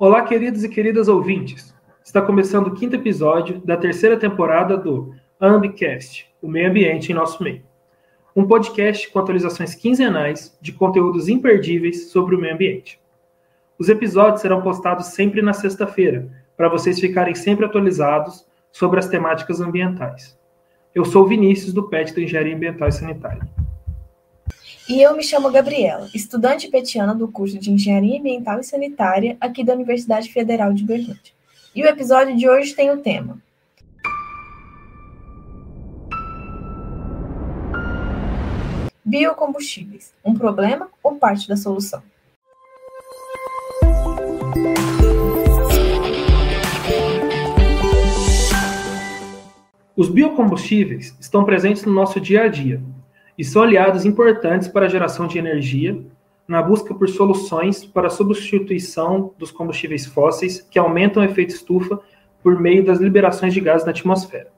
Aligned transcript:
Olá, 0.00 0.22
queridos 0.22 0.64
e 0.64 0.68
queridas 0.70 1.08
ouvintes. 1.08 1.74
Está 2.02 2.22
começando 2.22 2.68
o 2.68 2.74
quinto 2.74 2.96
episódio 2.96 3.60
da 3.66 3.76
terceira 3.76 4.16
temporada 4.16 4.74
do 4.74 5.14
Ambicast, 5.38 6.26
o 6.40 6.48
meio 6.48 6.70
ambiente 6.70 7.12
em 7.12 7.14
nosso 7.14 7.44
meio. 7.44 7.62
Um 8.34 8.46
podcast 8.46 9.10
com 9.10 9.18
atualizações 9.18 9.74
quinzenais 9.74 10.56
de 10.58 10.72
conteúdos 10.72 11.28
imperdíveis 11.28 12.10
sobre 12.10 12.34
o 12.34 12.40
meio 12.40 12.54
ambiente. 12.54 12.98
Os 13.78 13.90
episódios 13.90 14.40
serão 14.40 14.62
postados 14.62 15.08
sempre 15.08 15.42
na 15.42 15.52
sexta-feira, 15.52 16.30
para 16.56 16.70
vocês 16.70 16.98
ficarem 16.98 17.34
sempre 17.34 17.66
atualizados 17.66 18.46
sobre 18.72 18.98
as 18.98 19.06
temáticas 19.06 19.60
ambientais. 19.60 20.34
Eu 20.94 21.04
sou 21.04 21.26
Vinícius, 21.26 21.74
do 21.74 21.90
PET 21.90 22.14
da 22.14 22.22
Engenharia 22.22 22.56
Ambiental 22.56 22.88
e 22.88 22.92
Sanitária. 22.92 23.59
E 24.90 25.00
eu 25.00 25.16
me 25.16 25.22
chamo 25.22 25.52
Gabriela, 25.52 26.10
estudante 26.12 26.66
petiana 26.66 27.14
do 27.14 27.28
curso 27.28 27.56
de 27.56 27.70
Engenharia 27.70 28.18
Ambiental 28.18 28.58
e 28.58 28.64
Sanitária 28.64 29.36
aqui 29.40 29.62
da 29.62 29.72
Universidade 29.72 30.32
Federal 30.32 30.72
de 30.72 30.82
Berlândia. 30.82 31.32
E 31.72 31.80
o 31.84 31.86
episódio 31.86 32.36
de 32.36 32.48
hoje 32.48 32.74
tem 32.74 32.90
o 32.90 32.96
tema 32.96 33.40
Biocombustíveis, 39.04 40.12
um 40.24 40.34
problema 40.34 40.88
ou 41.04 41.14
parte 41.14 41.48
da 41.48 41.56
solução? 41.56 42.02
Os 49.96 50.08
biocombustíveis 50.08 51.16
estão 51.20 51.44
presentes 51.44 51.84
no 51.84 51.92
nosso 51.92 52.20
dia 52.20 52.42
a 52.42 52.48
dia, 52.48 52.82
e 53.40 53.44
são 53.44 53.62
aliados 53.62 54.04
importantes 54.04 54.68
para 54.68 54.84
a 54.84 54.88
geração 54.90 55.26
de 55.26 55.38
energia, 55.38 55.98
na 56.46 56.60
busca 56.60 56.94
por 56.94 57.08
soluções 57.08 57.86
para 57.86 58.08
a 58.08 58.10
substituição 58.10 59.32
dos 59.38 59.50
combustíveis 59.50 60.04
fósseis 60.04 60.60
que 60.60 60.78
aumentam 60.78 61.22
o 61.22 61.24
efeito 61.24 61.54
estufa 61.54 61.98
por 62.42 62.60
meio 62.60 62.84
das 62.84 62.98
liberações 62.98 63.54
de 63.54 63.60
gases 63.62 63.86
na 63.86 63.92
atmosfera. 63.92 64.48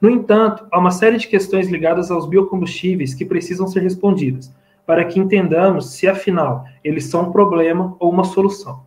No 0.00 0.08
entanto, 0.08 0.64
há 0.70 0.78
uma 0.78 0.92
série 0.92 1.16
de 1.16 1.26
questões 1.26 1.68
ligadas 1.68 2.08
aos 2.08 2.24
biocombustíveis 2.24 3.14
que 3.14 3.24
precisam 3.24 3.66
ser 3.66 3.80
respondidas, 3.80 4.54
para 4.86 5.04
que 5.04 5.18
entendamos 5.18 5.94
se, 5.94 6.06
afinal, 6.06 6.66
eles 6.84 7.06
são 7.06 7.22
um 7.22 7.32
problema 7.32 7.96
ou 7.98 8.12
uma 8.12 8.22
solução. 8.22 8.84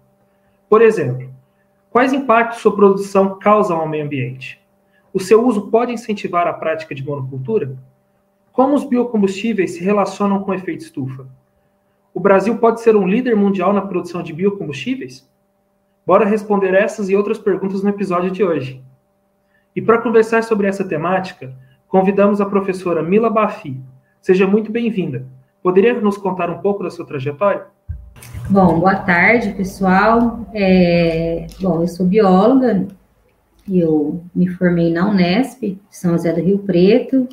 Por 0.69 0.81
exemplo, 0.81 1.29
quais 1.89 2.13
impactos 2.13 2.61
sua 2.61 2.73
produção 2.73 3.37
causa 3.37 3.73
ao 3.73 3.89
meio 3.89 4.05
ambiente? 4.05 4.57
O 5.13 5.19
seu 5.19 5.45
uso 5.45 5.67
pode 5.69 5.91
incentivar 5.91 6.47
a 6.47 6.53
prática 6.53 6.95
de 6.95 7.03
monocultura? 7.03 7.75
Como 8.57 8.73
os 8.73 8.83
biocombustíveis 8.83 9.75
se 9.75 9.83
relacionam 9.83 10.41
com 10.41 10.49
o 10.49 10.53
efeito 10.55 10.81
estufa? 10.81 11.27
O 12.11 12.19
Brasil 12.19 12.57
pode 12.57 12.81
ser 12.81 12.95
um 12.95 13.07
líder 13.07 13.35
mundial 13.35 13.71
na 13.71 13.83
produção 13.83 14.23
de 14.23 14.33
biocombustíveis? 14.33 15.29
Bora 16.03 16.25
responder 16.25 16.73
essas 16.73 17.07
e 17.07 17.15
outras 17.15 17.37
perguntas 17.37 17.83
no 17.83 17.89
episódio 17.89 18.31
de 18.31 18.43
hoje. 18.43 18.83
E 19.75 19.81
para 19.81 20.01
conversar 20.01 20.43
sobre 20.43 20.65
essa 20.65 20.83
temática, 20.83 21.53
convidamos 21.87 22.41
a 22.41 22.47
professora 22.47 23.03
Mila 23.03 23.29
Bafi. 23.29 23.79
Seja 24.23 24.47
muito 24.47 24.71
bem-vinda. 24.71 25.23
Poderia 25.61 25.93
nos 25.93 26.17
contar 26.17 26.49
um 26.49 26.57
pouco 26.57 26.81
da 26.81 26.89
sua 26.89 27.05
trajetória? 27.05 27.67
Bom, 28.49 28.79
boa 28.79 28.95
tarde, 28.95 29.53
pessoal. 29.53 30.47
É... 30.51 31.45
Bom, 31.61 31.83
eu 31.83 31.87
sou 31.87 32.07
bióloga, 32.07 32.87
eu 33.71 34.23
me 34.33 34.47
formei 34.47 34.91
na 34.91 35.07
Unesp, 35.07 35.77
São 35.91 36.13
José 36.13 36.33
do 36.33 36.41
Rio 36.41 36.57
Preto, 36.57 37.29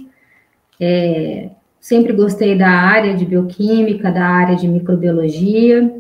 é, 0.80 1.50
sempre 1.80 2.12
gostei 2.12 2.56
da 2.56 2.70
área 2.70 3.14
de 3.14 3.24
bioquímica, 3.24 4.10
da 4.10 4.26
área 4.26 4.56
de 4.56 4.66
microbiologia, 4.66 5.94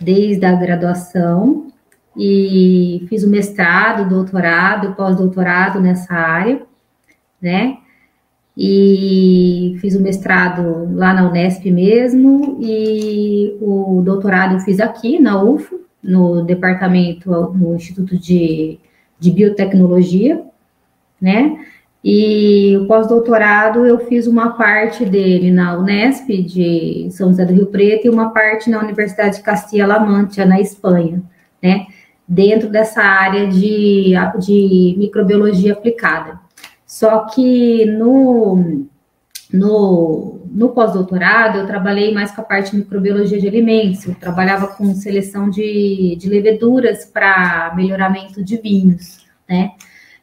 desde 0.00 0.44
a 0.44 0.54
graduação, 0.54 1.68
e 2.16 3.06
fiz 3.08 3.22
o 3.22 3.30
mestrado, 3.30 4.08
doutorado, 4.08 4.94
pós-doutorado 4.94 5.80
nessa 5.80 6.14
área, 6.14 6.62
né? 7.40 7.78
E 8.56 9.76
fiz 9.80 9.94
o 9.94 10.02
mestrado 10.02 10.92
lá 10.96 11.14
na 11.14 11.28
Unesp 11.28 11.64
mesmo, 11.70 12.58
e 12.60 13.56
o 13.60 14.02
doutorado 14.04 14.54
eu 14.54 14.60
fiz 14.60 14.80
aqui 14.80 15.20
na 15.20 15.40
UFO, 15.40 15.80
no 16.02 16.42
departamento, 16.42 17.30
no 17.30 17.76
Instituto 17.76 18.18
de, 18.18 18.80
de 19.18 19.30
Biotecnologia, 19.30 20.42
né? 21.20 21.64
E 22.02 22.76
o 22.76 22.86
pós-doutorado 22.86 23.84
eu 23.84 23.98
fiz 24.06 24.26
uma 24.26 24.50
parte 24.50 25.04
dele 25.04 25.50
na 25.50 25.76
Unesp 25.76 26.28
de 26.28 27.08
São 27.10 27.30
José 27.30 27.44
do 27.44 27.52
Rio 27.52 27.66
Preto 27.66 28.06
e 28.06 28.10
uma 28.10 28.30
parte 28.30 28.70
na 28.70 28.80
Universidade 28.80 29.36
de 29.36 29.42
Castilla-La 29.42 29.98
Mancha, 29.98 30.46
na 30.46 30.60
Espanha, 30.60 31.22
né? 31.62 31.86
Dentro 32.26 32.68
dessa 32.68 33.02
área 33.02 33.48
de, 33.48 34.12
de 34.38 34.94
microbiologia 34.96 35.72
aplicada. 35.72 36.38
Só 36.86 37.26
que 37.26 37.84
no, 37.86 38.86
no, 39.52 40.40
no 40.50 40.68
pós-doutorado 40.68 41.58
eu 41.58 41.66
trabalhei 41.66 42.14
mais 42.14 42.30
com 42.30 42.42
a 42.42 42.44
parte 42.44 42.70
de 42.70 42.78
microbiologia 42.78 43.40
de 43.40 43.48
alimentos, 43.48 44.06
eu 44.06 44.14
trabalhava 44.14 44.68
com 44.68 44.94
seleção 44.94 45.50
de, 45.50 46.16
de 46.16 46.28
leveduras 46.28 47.04
para 47.04 47.72
melhoramento 47.74 48.42
de 48.44 48.56
vinhos, 48.56 49.26
né? 49.48 49.72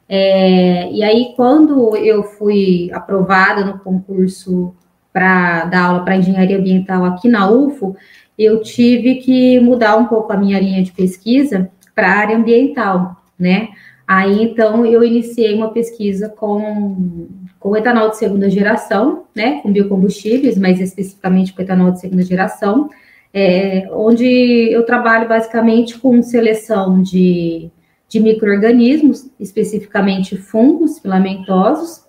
É, 0.08 0.90
e 0.92 1.02
aí, 1.02 1.32
quando 1.36 1.96
eu 1.96 2.22
fui 2.22 2.90
aprovada 2.92 3.64
no 3.64 3.78
concurso 3.78 4.74
para 5.12 5.64
dar 5.64 5.84
aula 5.86 6.04
para 6.04 6.16
engenharia 6.16 6.58
ambiental 6.58 7.04
aqui 7.04 7.28
na 7.28 7.50
UFO, 7.50 7.96
eu 8.38 8.62
tive 8.62 9.16
que 9.16 9.58
mudar 9.60 9.96
um 9.96 10.06
pouco 10.06 10.32
a 10.32 10.36
minha 10.36 10.60
linha 10.60 10.82
de 10.82 10.92
pesquisa 10.92 11.70
para 11.94 12.08
a 12.08 12.16
área 12.16 12.36
ambiental, 12.36 13.16
né? 13.38 13.68
Aí, 14.06 14.42
então, 14.44 14.86
eu 14.86 15.02
iniciei 15.02 15.54
uma 15.54 15.72
pesquisa 15.72 16.28
com, 16.28 17.26
com 17.58 17.76
etanol 17.76 18.10
de 18.10 18.18
segunda 18.18 18.48
geração, 18.48 19.24
né? 19.34 19.60
Com 19.62 19.72
biocombustíveis, 19.72 20.56
mas 20.56 20.80
especificamente 20.80 21.52
com 21.52 21.62
etanol 21.62 21.90
de 21.90 22.00
segunda 22.00 22.22
geração, 22.22 22.88
é, 23.34 23.88
onde 23.90 24.24
eu 24.70 24.84
trabalho 24.84 25.28
basicamente 25.28 25.98
com 25.98 26.22
seleção 26.22 27.02
de 27.02 27.70
de 28.16 28.20
micro-organismos, 28.22 29.30
especificamente 29.38 30.36
fungos 30.36 30.98
filamentosos, 30.98 32.04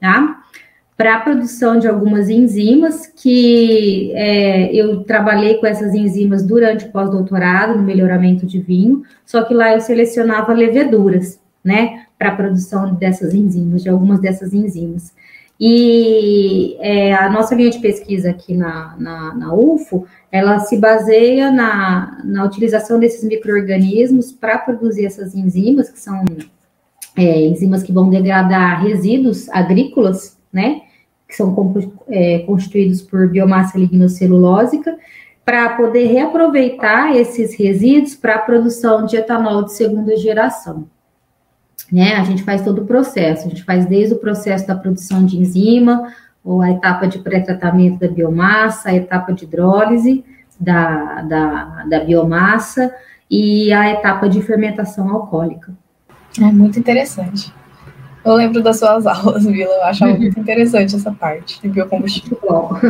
tá? 0.00 0.42
Para 0.96 1.16
a 1.16 1.20
produção 1.20 1.78
de 1.78 1.86
algumas 1.86 2.28
enzimas, 2.28 3.06
que 3.06 4.12
é, 4.14 4.74
eu 4.74 5.02
trabalhei 5.04 5.56
com 5.56 5.66
essas 5.66 5.94
enzimas 5.94 6.42
durante 6.42 6.86
o 6.86 6.92
pós-doutorado, 6.92 7.76
no 7.76 7.82
melhoramento 7.82 8.46
de 8.46 8.58
vinho, 8.58 9.02
só 9.24 9.42
que 9.42 9.54
lá 9.54 9.74
eu 9.74 9.80
selecionava 9.80 10.52
leveduras, 10.52 11.38
né? 11.62 12.06
Para 12.18 12.30
a 12.30 12.36
produção 12.36 12.94
dessas 12.94 13.34
enzimas, 13.34 13.82
de 13.82 13.88
algumas 13.88 14.20
dessas 14.20 14.52
enzimas. 14.52 15.12
E 15.62 16.74
é, 16.80 17.12
a 17.12 17.28
nossa 17.28 17.54
linha 17.54 17.70
de 17.70 17.80
pesquisa 17.80 18.30
aqui 18.30 18.54
na, 18.54 18.96
na, 18.98 19.34
na 19.34 19.54
UFO 19.54 20.06
ela 20.32 20.58
se 20.60 20.78
baseia 20.78 21.50
na, 21.50 22.22
na 22.24 22.44
utilização 22.44 22.98
desses 22.98 23.22
micro-organismos 23.22 24.32
para 24.32 24.56
produzir 24.56 25.04
essas 25.04 25.34
enzimas, 25.34 25.90
que 25.90 26.00
são 26.00 26.24
é, 27.14 27.42
enzimas 27.42 27.82
que 27.82 27.92
vão 27.92 28.08
degradar 28.08 28.82
resíduos 28.82 29.50
agrícolas, 29.50 30.38
né, 30.50 30.80
que 31.28 31.36
são 31.36 31.74
é, 32.08 32.38
constituídos 32.40 33.02
por 33.02 33.28
biomassa 33.28 33.78
lignocelulósica, 33.78 34.96
para 35.44 35.76
poder 35.76 36.06
reaproveitar 36.06 37.14
esses 37.16 37.54
resíduos 37.54 38.14
para 38.14 38.36
a 38.36 38.38
produção 38.38 39.04
de 39.04 39.16
etanol 39.16 39.64
de 39.64 39.72
segunda 39.72 40.16
geração. 40.16 40.88
Né, 41.90 42.14
a 42.14 42.24
gente 42.24 42.42
faz 42.44 42.62
todo 42.62 42.82
o 42.82 42.86
processo, 42.86 43.46
a 43.46 43.50
gente 43.50 43.64
faz 43.64 43.84
desde 43.86 44.14
o 44.14 44.18
processo 44.18 44.66
da 44.66 44.76
produção 44.76 45.24
de 45.24 45.36
enzima, 45.36 46.12
ou 46.44 46.62
a 46.62 46.70
etapa 46.70 47.06
de 47.06 47.18
pré-tratamento 47.18 47.98
da 47.98 48.08
biomassa, 48.08 48.90
a 48.90 48.94
etapa 48.94 49.32
de 49.32 49.44
hidrólise 49.44 50.24
da, 50.58 51.22
da, 51.22 51.84
da 51.88 52.00
biomassa 52.00 52.94
e 53.30 53.72
a 53.72 53.90
etapa 53.90 54.28
de 54.28 54.42
fermentação 54.42 55.08
alcoólica. 55.10 55.72
É 56.38 56.52
muito 56.52 56.78
interessante. 56.78 57.52
Eu 58.24 58.34
lembro 58.34 58.62
das 58.62 58.78
suas 58.78 59.06
aulas, 59.06 59.44
Vila, 59.46 59.72
eu 59.72 59.84
achava 59.84 60.12
muito 60.18 60.38
interessante 60.38 60.96
essa 60.96 61.12
parte 61.12 61.60
de 61.60 61.68
biocombustível. 61.68 62.38
Bom. 62.46 62.70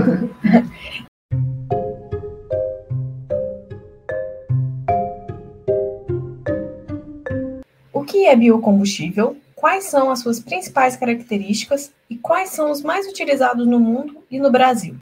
que 8.21 8.27
é 8.27 8.37
biocombustível? 8.37 9.37
quais 9.61 9.85
são 9.85 10.11
as 10.11 10.21
suas 10.21 10.41
principais 10.41 10.97
características 10.97 11.93
e 12.09 12.17
quais 12.17 12.49
são 12.49 12.71
os 12.71 12.83
mais 12.83 13.07
utilizados 13.07 13.67
no 13.67 13.79
mundo 13.79 14.17
e 14.31 14.41
no 14.41 14.51
Brasil? 14.51 14.97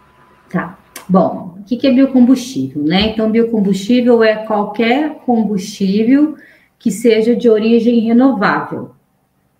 Tá. 0.50 0.76
Bom, 1.08 1.56
o 1.58 1.64
que 1.64 1.86
é 1.86 1.92
biocombustível, 1.92 2.82
né? 2.82 3.12
Então, 3.12 3.30
biocombustível 3.30 4.22
é 4.22 4.36
qualquer 4.46 5.14
combustível 5.24 6.36
que 6.78 6.90
seja 6.90 7.34
de 7.34 7.48
origem 7.48 8.00
renovável, 8.00 8.90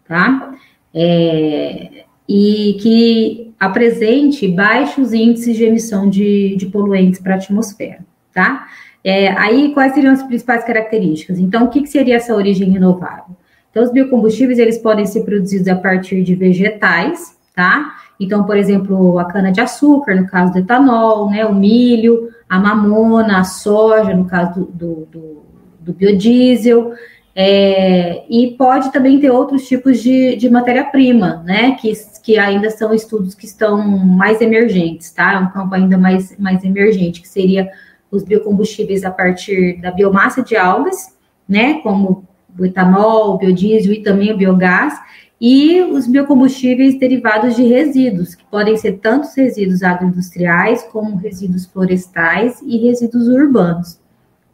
tá? 0.07 0.55
É, 0.93 2.05
e 2.29 2.77
que 2.81 3.55
apresente 3.59 4.47
baixos 4.49 5.13
índices 5.13 5.57
de 5.57 5.65
emissão 5.65 6.11
de, 6.11 6.55
de 6.57 6.67
poluentes 6.67 7.21
para 7.21 7.35
a 7.35 7.37
atmosfera, 7.37 8.01
tá? 8.35 8.67
É, 9.03 9.29
aí, 9.29 9.73
quais 9.73 9.95
seriam 9.95 10.13
as 10.13 10.23
principais 10.23 10.65
características? 10.65 11.39
Então, 11.39 11.65
o 11.65 11.69
que, 11.69 11.83
que 11.83 11.89
seria 11.89 12.17
essa 12.17 12.35
origem 12.35 12.71
renovável? 12.71 13.37
Então, 13.71 13.85
os 13.85 13.93
biocombustíveis, 13.93 14.59
eles 14.59 14.79
podem 14.79 15.07
ser 15.07 15.23
produzidos 15.25 15.69
a 15.69 15.77
partir 15.77 16.23
de 16.23 16.35
vegetais, 16.35 17.37
tá? 17.55 17.95
Então, 18.19 18.45
por 18.45 18.57
exemplo, 18.57 19.19
a 19.19 19.25
cana-de-açúcar, 19.27 20.17
no 20.17 20.27
caso 20.27 20.53
do 20.53 20.59
etanol, 20.59 21.31
né? 21.31 21.45
O 21.47 21.55
milho, 21.55 22.31
a 22.49 22.59
mamona, 22.59 23.41
a 23.41 23.45
soja, 23.45 24.15
no 24.15 24.25
caso 24.25 24.65
do, 24.73 25.07
do, 25.11 25.43
do, 25.81 25.93
biodiesel. 25.93 26.93
É, 27.35 28.25
e 28.29 28.57
pode 28.59 28.93
também 28.93 29.21
ter 29.21 29.31
outros 29.31 29.69
tipos 29.69 30.01
de, 30.01 30.35
de 30.35 30.51
matéria-prima, 30.51 31.43
né? 31.45 31.77
Que, 31.81 31.93
que 32.25 32.37
ainda 32.39 32.71
são 32.71 32.93
estudos 32.93 33.35
que 33.35 33.47
estão 33.47 33.87
mais 33.87 34.41
emergentes, 34.41 35.13
tá? 35.13 35.35
É 35.35 35.39
um 35.39 35.51
campo 35.51 35.75
ainda 35.75 35.97
mais, 35.97 36.37
mais 36.39 36.65
emergente, 36.65 37.21
que 37.21 37.29
seria 37.29 37.71
os 38.11 38.25
biocombustíveis 38.25 39.05
a 39.05 39.11
partir 39.11 39.81
da 39.81 39.93
biomassa 39.93 40.43
de 40.43 40.57
algas, 40.57 41.17
né? 41.49 41.75
Como 41.83 42.28
o 42.59 42.65
etanol, 42.65 43.35
o 43.35 43.39
biodiesel 43.39 43.93
e 43.93 44.03
também 44.03 44.33
o 44.33 44.37
biogás, 44.37 44.95
e 45.41 45.81
os 45.83 46.07
biocombustíveis 46.07 46.99
derivados 46.99 47.55
de 47.55 47.63
resíduos, 47.63 48.35
que 48.35 48.45
podem 48.47 48.77
ser 48.77 48.99
tanto 48.99 49.29
resíduos 49.37 49.83
agroindustriais 49.83 50.83
como 50.85 51.17
resíduos 51.17 51.67
florestais 51.67 52.61
e 52.63 52.77
resíduos 52.79 53.29
urbanos, 53.29 54.01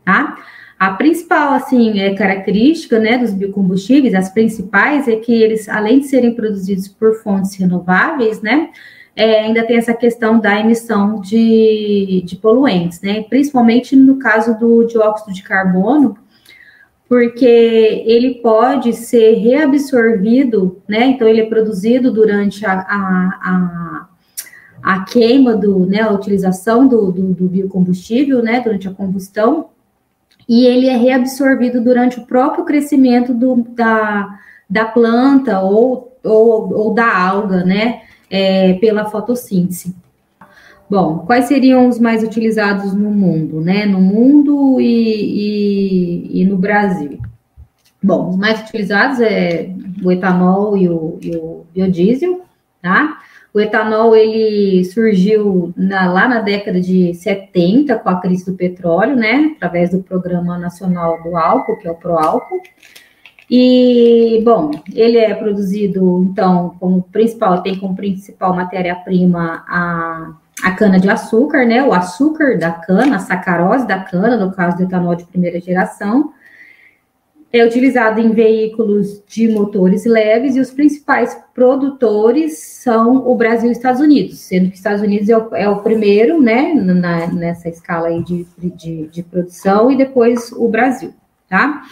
tá? 0.04 0.36
A 0.78 0.90
principal, 0.90 1.54
assim, 1.54 2.00
é, 2.00 2.14
característica, 2.14 2.98
né, 2.98 3.16
dos 3.16 3.32
biocombustíveis, 3.32 4.12
as 4.14 4.28
principais, 4.28 5.08
é 5.08 5.16
que 5.16 5.32
eles, 5.32 5.68
além 5.68 6.00
de 6.00 6.08
serem 6.08 6.34
produzidos 6.34 6.88
por 6.88 7.14
fontes 7.22 7.54
renováveis, 7.54 8.42
né, 8.42 8.68
é, 9.16 9.40
ainda 9.40 9.64
tem 9.64 9.76
essa 9.76 9.94
questão 9.94 10.40
da 10.40 10.58
emissão 10.58 11.20
de, 11.20 12.22
de 12.26 12.36
poluentes, 12.36 13.00
né, 13.00 13.22
principalmente 13.22 13.94
no 13.96 14.18
caso 14.18 14.58
do 14.58 14.84
dióxido 14.84 15.32
de 15.32 15.42
carbono, 15.42 16.18
porque 17.08 17.44
ele 17.44 18.36
pode 18.36 18.92
ser 18.92 19.34
reabsorvido, 19.34 20.82
né, 20.88 21.06
então 21.06 21.28
ele 21.28 21.42
é 21.42 21.46
produzido 21.46 22.12
durante 22.12 22.64
a, 22.64 22.72
a, 22.72 23.38
a 23.42 24.08
a 24.84 25.02
queima 25.02 25.56
do, 25.56 25.86
né, 25.86 26.02
a 26.02 26.12
utilização 26.12 26.86
do, 26.86 27.10
do, 27.10 27.32
do 27.32 27.48
biocombustível, 27.48 28.42
né, 28.42 28.60
durante 28.60 28.86
a 28.86 28.92
combustão, 28.92 29.70
e 30.46 30.66
ele 30.66 30.88
é 30.88 30.96
reabsorvido 30.96 31.80
durante 31.82 32.18
o 32.18 32.26
próprio 32.26 32.66
crescimento 32.66 33.32
do, 33.32 33.64
da, 33.70 34.38
da 34.68 34.84
planta 34.84 35.60
ou, 35.60 36.14
ou, 36.22 36.70
ou 36.70 36.92
da 36.92 37.16
alga, 37.16 37.64
né, 37.64 38.02
é, 38.28 38.74
pela 38.74 39.06
fotossíntese. 39.06 39.96
Bom, 40.88 41.20
quais 41.20 41.46
seriam 41.46 41.88
os 41.88 41.98
mais 41.98 42.22
utilizados 42.22 42.94
no 42.94 43.10
mundo, 43.10 43.60
né, 43.60 43.86
no 43.86 44.00
mundo 44.00 44.80
e, 44.80 46.30
e, 46.34 46.42
e 46.42 46.44
no 46.44 46.56
Brasil? 46.56 47.18
Bom, 48.02 48.28
os 48.28 48.36
mais 48.36 48.60
utilizados 48.60 49.18
é 49.20 49.70
o 50.04 50.12
etanol 50.12 50.76
e 50.76 50.88
o, 50.88 51.18
e 51.22 51.34
o 51.36 51.66
biodiesel, 51.72 52.42
tá? 52.82 53.18
O 53.54 53.60
etanol 53.60 54.14
ele 54.14 54.84
surgiu 54.84 55.72
na, 55.76 56.12
lá 56.12 56.28
na 56.28 56.40
década 56.40 56.80
de 56.80 57.14
70 57.14 57.96
com 58.00 58.08
a 58.08 58.20
crise 58.20 58.44
do 58.44 58.56
petróleo, 58.56 59.16
né? 59.16 59.52
Através 59.56 59.90
do 59.90 60.02
Programa 60.02 60.58
Nacional 60.58 61.22
do 61.22 61.36
Álcool, 61.36 61.76
que 61.78 61.86
é 61.86 61.90
o 61.90 61.94
Proálcool. 61.94 62.60
E, 63.50 64.40
bom, 64.44 64.70
ele 64.92 65.18
é 65.18 65.34
produzido, 65.34 66.26
então, 66.30 66.76
como 66.80 67.02
principal, 67.02 67.62
tem 67.62 67.78
como 67.78 67.94
principal 67.94 68.54
matéria-prima 68.54 69.64
a, 69.68 70.32
a 70.62 70.70
cana-de-açúcar, 70.72 71.66
né? 71.66 71.82
O 71.82 71.92
açúcar 71.92 72.58
da 72.58 72.72
cana, 72.72 73.16
a 73.16 73.20
sacarose 73.20 73.86
da 73.86 74.00
cana, 74.00 74.36
no 74.36 74.52
caso 74.52 74.76
do 74.76 74.84
etanol 74.84 75.14
de 75.14 75.24
primeira 75.24 75.60
geração 75.60 76.32
é 77.54 77.64
utilizado 77.64 78.18
em 78.18 78.32
veículos 78.32 79.22
de 79.28 79.46
motores 79.46 80.04
leves 80.04 80.56
e 80.56 80.60
os 80.60 80.72
principais 80.72 81.38
produtores 81.54 82.58
são 82.58 83.28
o 83.28 83.36
Brasil 83.36 83.68
e 83.68 83.70
os 83.70 83.76
Estados 83.76 84.00
Unidos, 84.00 84.40
sendo 84.40 84.66
que 84.66 84.72
os 84.72 84.80
Estados 84.80 85.00
Unidos 85.00 85.28
é 85.28 85.38
o, 85.38 85.54
é 85.54 85.68
o 85.68 85.78
primeiro, 85.78 86.42
né, 86.42 86.74
na, 86.74 87.28
nessa 87.28 87.68
escala 87.68 88.08
aí 88.08 88.24
de, 88.24 88.44
de, 88.58 89.06
de, 89.06 89.22
produção 89.22 89.88
e 89.88 89.96
depois 89.96 90.50
o 90.50 90.66
Brasil, 90.66 91.14
tá? 91.48 91.84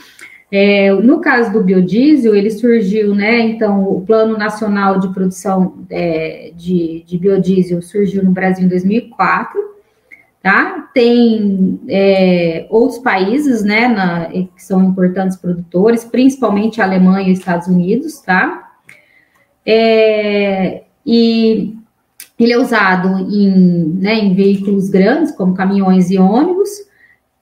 É, 0.55 0.93
no 0.93 1.19
caso 1.19 1.51
do 1.51 1.65
biodiesel, 1.65 2.35
ele 2.35 2.51
surgiu, 2.51 3.15
né, 3.15 3.41
então 3.41 3.85
o 3.85 4.03
Plano 4.03 4.37
Nacional 4.37 5.01
de 5.01 5.09
Produção 5.09 5.79
é, 5.89 6.53
de, 6.55 7.03
de 7.07 7.17
Biodiesel 7.17 7.81
surgiu 7.81 8.23
no 8.23 8.33
Brasil 8.33 8.67
em 8.67 8.69
2004, 8.69 9.59
tá? 10.43 10.91
Tem 10.93 11.81
é, 11.89 12.67
outros 12.69 12.99
países, 12.99 13.65
né, 13.65 13.89
na, 13.89 14.27
que 14.27 14.63
são 14.63 14.85
importantes 14.85 15.39
produtores, 15.39 16.05
principalmente 16.05 16.83
a 16.83 16.85
Alemanha 16.85 17.31
e 17.31 17.33
os 17.33 17.39
Estados 17.39 17.67
Unidos, 17.67 18.21
tá? 18.21 18.73
É, 19.65 20.83
e 21.07 21.75
ele 22.39 22.53
é 22.53 22.59
usado 22.59 23.09
em, 23.33 23.87
né, 24.01 24.17
em 24.17 24.35
veículos 24.35 24.91
grandes, 24.91 25.33
como 25.33 25.55
caminhões 25.55 26.11
e 26.11 26.19
ônibus, 26.19 26.69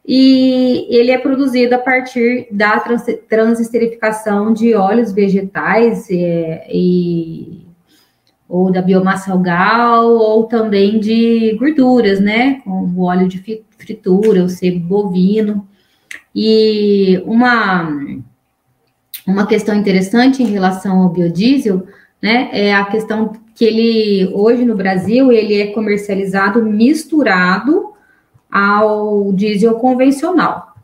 e 0.06 0.86
ele 0.88 1.10
é 1.10 1.18
produzido 1.18 1.74
a 1.74 1.78
partir 1.78 2.48
da 2.50 2.80
trans, 2.80 3.04
transesterificação 3.28 4.52
de 4.52 4.74
óleos 4.74 5.12
vegetais 5.12 6.08
é, 6.10 6.66
e 6.72 7.66
ou 8.48 8.72
da 8.72 8.82
biomassa 8.82 9.30
algal, 9.30 10.10
ou 10.10 10.42
também 10.44 10.98
de 10.98 11.56
gorduras, 11.56 12.18
né? 12.18 12.60
Como 12.64 13.02
óleo 13.02 13.28
de 13.28 13.62
fritura, 13.78 14.42
o 14.42 14.48
sebo 14.48 14.80
bovino. 14.80 15.68
E 16.34 17.22
uma, 17.24 17.88
uma 19.24 19.46
questão 19.46 19.72
interessante 19.76 20.42
em 20.42 20.46
relação 20.46 21.00
ao 21.00 21.10
biodiesel, 21.10 21.86
né? 22.20 22.48
É 22.52 22.74
a 22.74 22.84
questão 22.86 23.32
que 23.54 23.64
ele, 23.64 24.32
hoje 24.34 24.64
no 24.64 24.74
Brasil, 24.74 25.30
ele 25.30 25.60
é 25.60 25.68
comercializado 25.68 26.60
misturado 26.64 27.92
ao 28.50 29.32
diesel 29.32 29.74
convencional, 29.74 30.74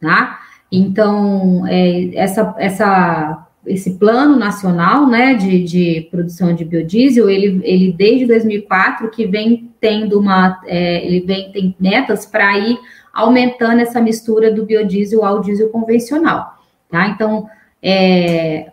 tá? 0.00 0.40
Então, 0.72 1.66
é, 1.66 2.14
essa, 2.14 2.54
essa 2.58 3.46
esse 3.66 3.92
plano 3.92 4.36
nacional, 4.36 5.06
né, 5.06 5.34
de, 5.34 5.62
de 5.62 6.08
produção 6.10 6.54
de 6.54 6.64
biodiesel, 6.64 7.28
ele, 7.28 7.60
ele 7.62 7.92
desde 7.92 8.26
2004 8.26 9.10
que 9.10 9.26
vem 9.26 9.70
tendo 9.80 10.18
uma, 10.18 10.60
é, 10.66 11.04
ele 11.06 11.20
vem 11.20 11.52
tem 11.52 11.76
metas 11.78 12.24
para 12.24 12.58
ir 12.58 12.78
aumentando 13.12 13.80
essa 13.80 14.00
mistura 14.00 14.52
do 14.52 14.64
biodiesel 14.64 15.24
ao 15.24 15.40
diesel 15.40 15.68
convencional, 15.68 16.58
tá? 16.88 17.08
Então, 17.08 17.48
é, 17.82 18.72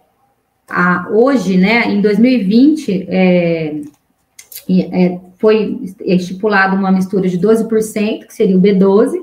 a, 0.69 1.07
hoje, 1.11 1.57
né, 1.57 1.87
em 1.87 2.01
2020, 2.01 3.07
é, 3.09 3.81
é, 4.69 5.19
foi 5.37 5.79
estipulado 6.01 6.75
uma 6.75 6.91
mistura 6.91 7.27
de 7.27 7.39
12%, 7.39 8.25
que 8.25 8.33
seria 8.33 8.57
o 8.57 8.61
B12, 8.61 9.21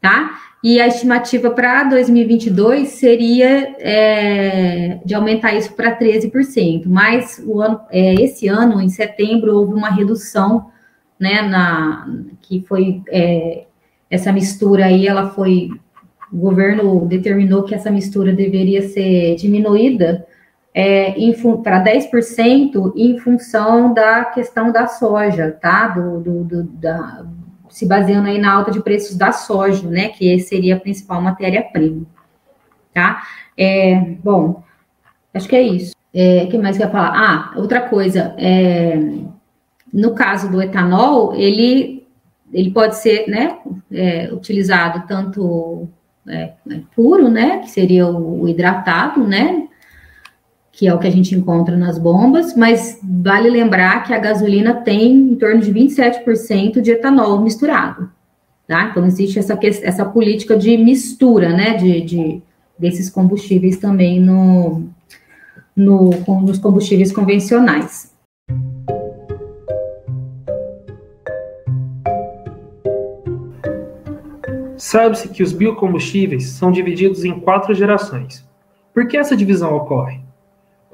tá? 0.00 0.38
E 0.62 0.80
a 0.80 0.86
estimativa 0.86 1.50
para 1.50 1.84
2022 1.84 2.88
seria 2.88 3.76
é, 3.78 4.98
de 5.04 5.14
aumentar 5.14 5.54
isso 5.54 5.74
para 5.74 5.96
13%, 5.96 6.84
mas 6.86 7.42
o 7.46 7.60
ano, 7.60 7.80
é, 7.90 8.14
esse 8.14 8.48
ano, 8.48 8.80
em 8.80 8.88
setembro, 8.88 9.54
houve 9.54 9.74
uma 9.74 9.90
redução, 9.90 10.70
né, 11.20 11.42
na, 11.42 12.08
que 12.40 12.64
foi 12.66 13.02
é, 13.08 13.64
essa 14.10 14.32
mistura 14.32 14.86
aí, 14.86 15.06
ela 15.06 15.28
foi, 15.30 15.68
o 16.32 16.36
governo 16.36 17.06
determinou 17.06 17.64
que 17.64 17.74
essa 17.74 17.90
mistura 17.90 18.32
deveria 18.32 18.82
ser 18.88 19.36
diminuída 19.36 20.26
é, 20.74 21.14
para 21.62 21.84
10% 21.84 22.92
em 22.96 23.16
função 23.18 23.94
da 23.94 24.24
questão 24.24 24.72
da 24.72 24.88
soja, 24.88 25.56
tá? 25.60 25.88
Do, 25.88 26.20
do, 26.20 26.44
do 26.44 26.62
da, 26.64 27.24
se 27.70 27.86
baseando 27.86 28.28
aí 28.28 28.38
na 28.38 28.52
alta 28.52 28.72
de 28.72 28.82
preços 28.82 29.16
da 29.16 29.32
soja, 29.32 29.88
né, 29.88 30.08
que 30.08 30.38
seria 30.40 30.76
a 30.76 30.80
principal 30.80 31.20
matéria-prima, 31.20 32.06
tá? 32.92 33.22
É, 33.56 34.16
bom, 34.22 34.62
acho 35.32 35.48
que 35.48 35.56
é 35.56 35.62
isso. 35.62 35.94
É, 36.12 36.46
que 36.46 36.56
mais 36.56 36.76
que 36.76 36.82
eu 36.82 36.86
ia 36.86 36.92
falar? 36.92 37.12
Ah, 37.12 37.52
outra 37.56 37.80
coisa, 37.80 38.34
é, 38.38 38.96
no 39.92 40.14
caso 40.14 40.50
do 40.50 40.62
etanol, 40.62 41.34
ele, 41.34 42.06
ele 42.52 42.70
pode 42.70 42.96
ser, 42.96 43.28
né, 43.28 43.58
é, 43.92 44.28
utilizado 44.32 45.06
tanto 45.08 45.88
é, 46.28 46.52
puro, 46.94 47.28
né, 47.28 47.58
que 47.58 47.70
seria 47.70 48.06
o, 48.06 48.42
o 48.42 48.48
hidratado, 48.48 49.24
né, 49.26 49.68
que 50.76 50.88
é 50.88 50.92
o 50.94 50.98
que 50.98 51.06
a 51.06 51.10
gente 51.10 51.34
encontra 51.36 51.76
nas 51.76 51.98
bombas, 51.98 52.56
mas 52.56 52.98
vale 53.02 53.48
lembrar 53.48 54.02
que 54.04 54.12
a 54.12 54.18
gasolina 54.18 54.74
tem 54.74 55.12
em 55.12 55.36
torno 55.36 55.60
de 55.60 55.72
27% 55.72 56.80
de 56.80 56.90
etanol 56.90 57.40
misturado, 57.40 58.10
tá? 58.66 58.88
Então, 58.90 59.06
existe 59.06 59.38
essa, 59.38 59.56
essa 59.62 60.04
política 60.04 60.56
de 60.56 60.76
mistura, 60.76 61.50
né, 61.50 61.76
de, 61.76 62.00
de 62.00 62.42
desses 62.76 63.08
combustíveis 63.08 63.76
também 63.76 64.20
no, 64.20 64.88
no, 65.76 66.10
nos 66.40 66.58
combustíveis 66.58 67.12
convencionais. 67.12 68.12
Sabe-se 74.76 75.28
que 75.28 75.42
os 75.42 75.52
biocombustíveis 75.52 76.46
são 76.46 76.72
divididos 76.72 77.24
em 77.24 77.38
quatro 77.38 77.72
gerações. 77.74 78.44
Por 78.92 79.06
que 79.06 79.16
essa 79.16 79.36
divisão 79.36 79.74
ocorre? 79.76 80.23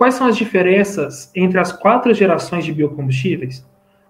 Quais 0.00 0.14
são 0.14 0.26
as 0.26 0.34
diferenças 0.38 1.30
entre 1.36 1.60
as 1.60 1.72
quatro 1.72 2.14
gerações 2.14 2.64
de 2.64 2.72
biocombustíveis? 2.72 3.62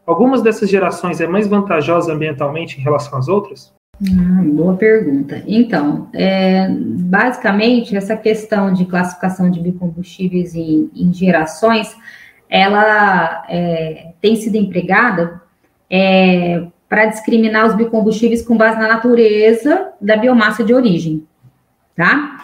Algumas 0.07 0.41
dessas 0.41 0.71
gerações 0.71 1.21
é 1.21 1.27
mais 1.27 1.49
vantajosa 1.49 2.13
ambientalmente 2.13 2.79
em 2.79 2.81
relação 2.81 3.19
às 3.19 3.27
outras? 3.27 3.75
Hum, 4.01 4.55
boa 4.55 4.77
pergunta. 4.77 5.43
Então, 5.49 6.09
é, 6.15 6.69
basicamente, 6.71 7.97
essa 7.97 8.17
questão 8.17 8.73
de 8.73 8.85
classificação 8.85 9.51
de 9.51 9.59
biocombustíveis 9.59 10.55
em, 10.55 10.89
em 10.95 11.13
gerações, 11.13 11.97
ela 12.49 13.45
é, 13.49 14.13
tem 14.21 14.37
sido 14.37 14.55
empregada 14.55 15.43
é, 15.91 16.69
para 16.89 17.07
discriminar 17.07 17.67
os 17.67 17.75
biocombustíveis 17.75 18.47
com 18.47 18.57
base 18.57 18.79
na 18.79 18.87
natureza 18.87 19.89
da 20.01 20.17
biomassa 20.17 20.63
de 20.63 20.73
origem, 20.73 21.27
tá? 21.97 22.39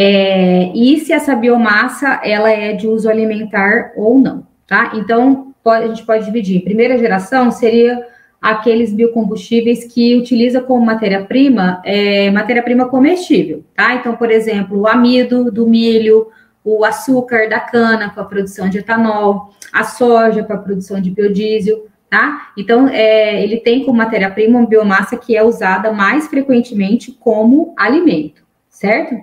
É, 0.00 0.70
e 0.76 1.00
se 1.00 1.12
essa 1.12 1.34
biomassa 1.34 2.20
ela 2.22 2.48
é 2.48 2.72
de 2.72 2.86
uso 2.86 3.10
alimentar 3.10 3.90
ou 3.96 4.16
não, 4.16 4.46
tá? 4.64 4.92
Então 4.94 5.52
pode, 5.60 5.84
a 5.86 5.88
gente 5.88 6.06
pode 6.06 6.24
dividir. 6.24 6.62
Primeira 6.62 6.96
geração 6.96 7.50
seria 7.50 8.06
aqueles 8.40 8.92
biocombustíveis 8.92 9.92
que 9.92 10.14
utiliza 10.14 10.60
como 10.60 10.86
matéria-prima 10.86 11.82
é, 11.84 12.30
matéria-prima 12.30 12.88
comestível, 12.88 13.64
tá? 13.74 13.96
Então, 13.96 14.14
por 14.14 14.30
exemplo, 14.30 14.78
o 14.78 14.86
amido 14.86 15.50
do 15.50 15.66
milho, 15.66 16.28
o 16.62 16.84
açúcar 16.84 17.48
da 17.48 17.58
cana 17.58 18.08
para 18.10 18.22
a 18.22 18.26
produção 18.26 18.68
de 18.68 18.78
etanol, 18.78 19.52
a 19.72 19.82
soja 19.82 20.44
para 20.44 20.54
a 20.54 20.62
produção 20.62 21.00
de 21.00 21.10
biodiesel, 21.10 21.88
tá? 22.08 22.52
Então, 22.56 22.86
é, 22.88 23.42
ele 23.42 23.56
tem 23.56 23.84
como 23.84 23.98
matéria-prima 23.98 24.60
uma 24.60 24.68
biomassa 24.68 25.16
que 25.16 25.36
é 25.36 25.42
usada 25.42 25.90
mais 25.90 26.28
frequentemente 26.28 27.10
como 27.10 27.74
alimento, 27.76 28.44
certo? 28.70 29.16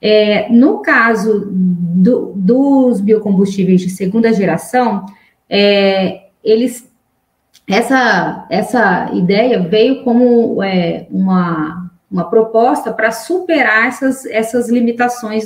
É, 0.00 0.48
no 0.50 0.82
caso 0.82 1.48
do, 1.50 2.32
dos 2.34 3.00
biocombustíveis 3.00 3.80
de 3.80 3.90
segunda 3.90 4.32
geração, 4.32 5.06
é, 5.48 6.26
eles 6.44 6.90
essa, 7.68 8.46
essa 8.48 9.10
ideia 9.12 9.60
veio 9.60 10.04
como 10.04 10.62
é, 10.62 11.06
uma 11.10 11.86
uma 12.10 12.24
proposta 12.24 12.92
para 12.92 13.10
superar 13.10 13.88
essas, 13.88 14.24
essas 14.26 14.68
limitações 14.68 15.44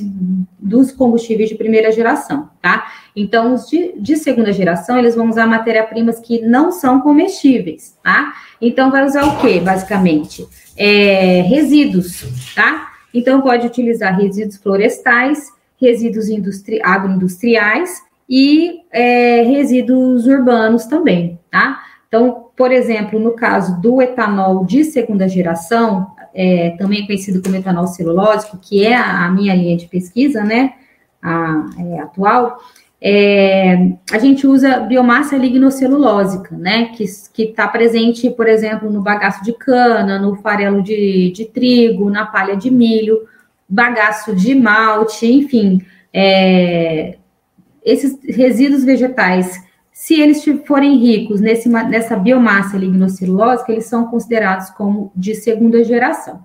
dos 0.59 0.93
combustíveis 0.93 1.49
de 1.49 1.55
primeira 1.55 1.91
geração, 1.91 2.51
tá? 2.61 2.87
Então, 3.17 3.55
os 3.55 3.67
de, 3.69 3.95
de 3.99 4.17
segunda 4.17 4.53
geração, 4.53 4.99
eles 4.99 5.15
vão 5.15 5.29
usar 5.29 5.47
matéria-primas 5.47 6.21
que 6.21 6.43
não 6.43 6.71
são 6.71 7.01
comestíveis, 7.01 7.99
tá? 8.03 8.35
Então, 8.61 8.91
vai 8.91 9.07
usar 9.07 9.25
o 9.25 9.41
que, 9.41 9.59
basicamente? 9.59 10.47
É, 10.77 11.41
resíduos, 11.43 12.53
tá? 12.55 12.89
Então, 13.13 13.41
pode 13.41 13.67
utilizar 13.67 14.17
resíduos 14.17 14.57
florestais, 14.57 15.53
resíduos 15.81 16.29
industri 16.29 16.81
agroindustriais 16.83 18.03
e 18.29 18.83
é, 18.93 19.43
resíduos 19.43 20.27
urbanos 20.27 20.85
também, 20.85 21.39
tá? 21.51 21.81
Então, 22.07 22.49
por 22.57 22.71
exemplo, 22.71 23.19
no 23.19 23.33
caso 23.33 23.81
do 23.81 24.03
etanol 24.03 24.65
de 24.65 24.85
segunda 24.85 25.29
geração, 25.29 26.07
é, 26.35 26.71
também 26.79 27.07
conhecido 27.07 27.43
como 27.43 27.57
etanol 27.57 27.87
celulósico, 27.87 28.59
que 28.59 28.85
é 28.85 28.95
a, 28.95 29.27
a 29.27 29.31
minha 29.31 29.55
linha 29.55 29.77
de 29.77 29.87
pesquisa, 29.87 30.45
né, 30.45 30.75
a, 31.23 31.67
é, 31.79 32.01
atual, 32.01 32.59
é, 33.03 33.93
a 34.13 34.19
gente 34.19 34.47
usa 34.47 34.81
biomassa 34.81 35.37
lignocelulósica, 35.37 36.57
né, 36.57 36.87
que 36.95 37.05
está 37.05 37.67
presente, 37.67 38.31
por 38.31 38.47
exemplo, 38.47 38.91
no 38.91 39.03
bagaço 39.03 39.43
de 39.43 39.53
cana, 39.53 40.19
no 40.19 40.37
farelo 40.37 40.83
de, 40.83 41.31
de 41.31 41.47
trigo, 41.47 42.11
na 42.11 42.27
palha 42.27 42.57
de 42.57 42.71
milho, 42.71 43.27
bagaço 43.69 44.35
de 44.35 44.55
malte, 44.55 45.27
enfim, 45.27 45.81
é, 46.13 47.17
esses 47.85 48.19
resíduos 48.25 48.85
vegetais 48.85 49.71
se 50.01 50.19
eles 50.19 50.43
forem 50.65 50.97
ricos 50.97 51.43
nesse, 51.43 51.69
nessa 51.69 52.17
biomassa 52.17 52.79
lignocelulósica, 52.79 53.71
eles 53.71 53.85
são 53.85 54.07
considerados 54.07 54.71
como 54.71 55.13
de 55.15 55.35
segunda 55.35 55.85
geração. 55.85 56.43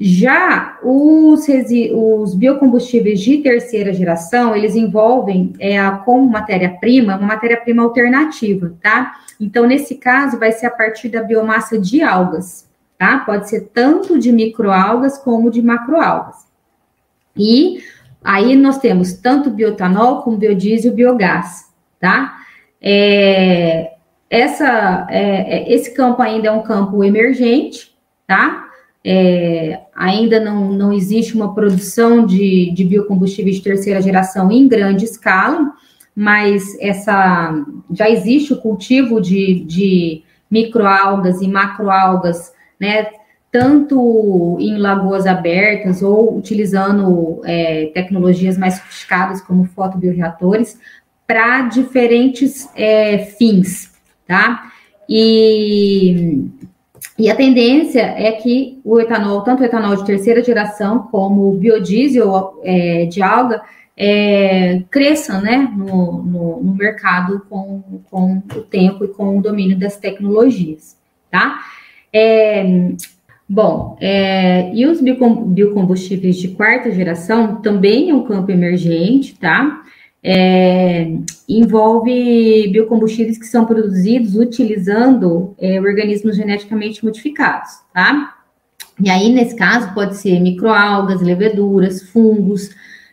Já 0.00 0.78
os, 0.82 1.46
os 1.92 2.34
biocombustíveis 2.34 3.20
de 3.20 3.38
terceira 3.38 3.92
geração, 3.92 4.54
eles 4.54 4.76
envolvem 4.76 5.52
é, 5.58 5.78
como 6.04 6.30
matéria-prima, 6.30 7.16
uma 7.16 7.26
matéria-prima 7.26 7.82
alternativa, 7.82 8.72
tá? 8.80 9.16
Então, 9.40 9.66
nesse 9.66 9.96
caso, 9.96 10.38
vai 10.38 10.52
ser 10.52 10.66
a 10.66 10.70
partir 10.70 11.08
da 11.08 11.22
biomassa 11.22 11.76
de 11.76 12.00
algas, 12.00 12.68
tá? 12.96 13.18
Pode 13.18 13.48
ser 13.48 13.70
tanto 13.74 14.18
de 14.20 14.30
microalgas 14.30 15.18
como 15.18 15.50
de 15.50 15.60
macroalgas. 15.60 16.46
E 17.36 17.82
aí 18.22 18.54
nós 18.54 18.78
temos 18.78 19.14
tanto 19.14 19.50
biotanol 19.50 20.22
como 20.22 20.36
biodiesel 20.36 20.92
e 20.92 20.94
biogás, 20.94 21.72
tá? 21.98 22.36
É, 22.80 23.94
essa, 24.30 25.06
é, 25.10 25.56
é, 25.58 25.72
esse 25.72 25.92
campo 25.92 26.22
ainda 26.22 26.48
é 26.48 26.52
um 26.52 26.62
campo 26.62 27.02
emergente, 27.02 27.96
tá? 28.26 28.67
É, 29.10 29.80
ainda 29.96 30.38
não, 30.38 30.70
não 30.70 30.92
existe 30.92 31.34
uma 31.34 31.54
produção 31.54 32.26
de, 32.26 32.70
de 32.74 32.84
biocombustíveis 32.84 33.56
de 33.56 33.62
terceira 33.62 34.02
geração 34.02 34.52
em 34.52 34.68
grande 34.68 35.06
escala, 35.06 35.72
mas 36.14 36.76
essa 36.78 37.64
já 37.90 38.10
existe 38.10 38.52
o 38.52 38.60
cultivo 38.60 39.18
de, 39.18 39.64
de 39.64 40.22
microalgas 40.50 41.40
e 41.40 41.48
macroalgas, 41.48 42.52
né? 42.78 43.06
Tanto 43.50 44.58
em 44.60 44.76
lagoas 44.76 45.26
abertas 45.26 46.02
ou 46.02 46.36
utilizando 46.36 47.40
é, 47.46 47.86
tecnologias 47.94 48.58
mais 48.58 48.74
sofisticadas 48.74 49.40
como 49.40 49.64
fotobioreatores, 49.64 50.78
para 51.26 51.62
diferentes 51.62 52.68
é, 52.76 53.18
fins, 53.18 53.90
tá? 54.26 54.70
E, 55.08 56.46
e 57.18 57.28
a 57.28 57.34
tendência 57.34 58.02
é 58.02 58.30
que 58.30 58.80
o 58.84 59.00
etanol, 59.00 59.42
tanto 59.42 59.62
o 59.62 59.66
etanol 59.66 59.96
de 59.96 60.06
terceira 60.06 60.42
geração 60.42 61.08
como 61.10 61.50
o 61.50 61.56
biodiesel 61.56 62.60
é, 62.62 63.06
de 63.06 63.20
alga, 63.20 63.60
é, 63.96 64.84
cresçam 64.88 65.40
né, 65.40 65.68
no, 65.76 66.22
no, 66.22 66.62
no, 66.62 66.74
mercado 66.76 67.44
com, 67.50 67.82
com 68.08 68.40
o 68.54 68.60
tempo 68.62 69.04
e 69.04 69.08
com 69.08 69.36
o 69.36 69.42
domínio 69.42 69.76
das 69.76 69.96
tecnologias, 69.96 70.96
tá? 71.28 71.58
É, 72.12 72.64
bom, 73.48 73.98
é, 74.00 74.72
e 74.72 74.86
os 74.86 75.00
biocombustíveis 75.00 76.36
de 76.36 76.48
quarta 76.48 76.92
geração 76.92 77.56
também 77.56 78.10
é 78.10 78.14
um 78.14 78.22
campo 78.22 78.52
emergente, 78.52 79.36
tá? 79.36 79.82
É, 80.22 81.12
envolve 81.48 82.68
biocombustíveis 82.72 83.38
que 83.38 83.46
são 83.46 83.64
produzidos 83.64 84.34
utilizando 84.34 85.54
é, 85.58 85.80
organismos 85.80 86.36
geneticamente 86.36 87.04
modificados, 87.04 87.70
tá? 87.94 88.34
E 89.00 89.08
aí, 89.08 89.32
nesse 89.32 89.54
caso, 89.54 89.94
pode 89.94 90.16
ser 90.16 90.40
microalgas, 90.40 91.22
leveduras, 91.22 92.02
fungos, 92.10 92.70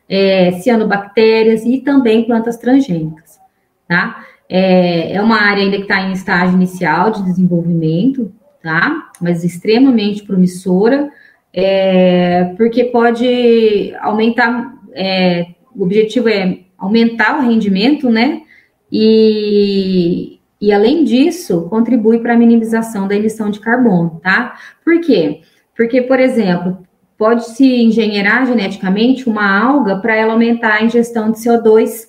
é, 0.10 0.54
cianobactérias 0.54 1.64
e 1.64 1.80
também 1.80 2.26
plantas 2.26 2.58
transgênicas, 2.58 3.40
tá? 3.88 4.26
É, 4.50 5.14
é 5.14 5.22
uma 5.22 5.42
área 5.42 5.64
ainda 5.64 5.78
que 5.78 5.84
está 5.84 6.02
em 6.02 6.12
estágio 6.12 6.56
inicial 6.56 7.12
de 7.12 7.24
desenvolvimento, 7.24 8.32
tá? 8.64 9.10
Mas 9.22 9.44
extremamente 9.44 10.24
promissora, 10.24 11.12
é, 11.54 12.54
porque 12.58 12.86
pode 12.86 13.96
aumentar, 14.02 14.74
é, 14.94 15.48
o 15.76 15.84
objetivo 15.84 16.30
é 16.30 16.65
aumentar 16.86 17.38
o 17.38 17.42
rendimento, 17.42 18.10
né? 18.10 18.42
E, 18.92 20.40
e 20.62 20.72
além 20.72 21.04
disso, 21.04 21.68
contribui 21.70 22.20
para 22.20 22.34
a 22.34 22.38
minimização 22.38 23.08
da 23.08 23.16
emissão 23.16 23.50
de 23.50 23.60
carbono, 23.60 24.20
tá? 24.24 24.56
Por 24.84 25.02
quê? 25.02 25.42
Porque, 25.76 26.02
por 26.02 26.20
exemplo, 26.20 26.86
pode-se 27.18 27.66
engenheirar 27.66 28.46
geneticamente 28.46 29.28
uma 29.28 29.60
alga 29.60 29.98
para 29.98 30.16
ela 30.16 30.34
aumentar 30.34 30.76
a 30.76 30.84
ingestão 30.84 31.32
de 31.32 31.40
CO2, 31.40 32.08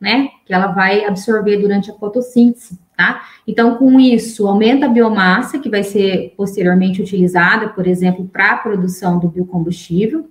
né? 0.00 0.28
Que 0.46 0.54
ela 0.54 0.68
vai 0.68 1.04
absorver 1.04 1.56
durante 1.56 1.90
a 1.90 1.94
fotossíntese, 1.94 2.78
tá? 2.96 3.22
Então, 3.46 3.76
com 3.76 3.98
isso, 3.98 4.46
aumenta 4.46 4.86
a 4.86 4.88
biomassa, 4.88 5.58
que 5.58 5.68
vai 5.68 5.82
ser 5.82 6.34
posteriormente 6.36 7.02
utilizada, 7.02 7.70
por 7.70 7.86
exemplo, 7.86 8.24
para 8.26 8.52
a 8.52 8.58
produção 8.58 9.18
do 9.18 9.28
biocombustível, 9.28 10.28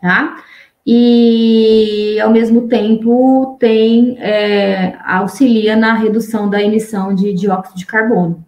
tá? 0.00 0.42
E, 0.90 2.18
ao 2.18 2.30
mesmo 2.30 2.66
tempo, 2.66 3.58
tem 3.60 4.16
é, 4.20 4.96
auxilia 5.04 5.76
na 5.76 5.92
redução 5.92 6.48
da 6.48 6.62
emissão 6.62 7.14
de 7.14 7.34
dióxido 7.34 7.76
de 7.76 7.84
carbono. 7.84 8.42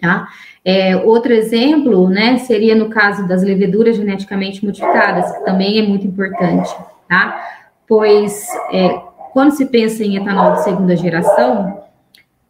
Tá? 0.00 0.28
É, 0.64 0.96
outro 0.96 1.32
exemplo, 1.32 2.08
né, 2.08 2.38
seria 2.38 2.76
no 2.76 2.88
caso 2.88 3.26
das 3.26 3.42
leveduras 3.42 3.96
geneticamente 3.96 4.64
modificadas, 4.64 5.32
que 5.32 5.44
também 5.44 5.80
é 5.80 5.82
muito 5.82 6.06
importante, 6.06 6.72
tá? 7.08 7.42
Pois 7.88 8.46
é, 8.72 9.00
quando 9.32 9.50
se 9.50 9.66
pensa 9.66 10.04
em 10.04 10.16
etanol 10.16 10.52
de 10.52 10.62
segunda 10.62 10.94
geração, 10.94 11.82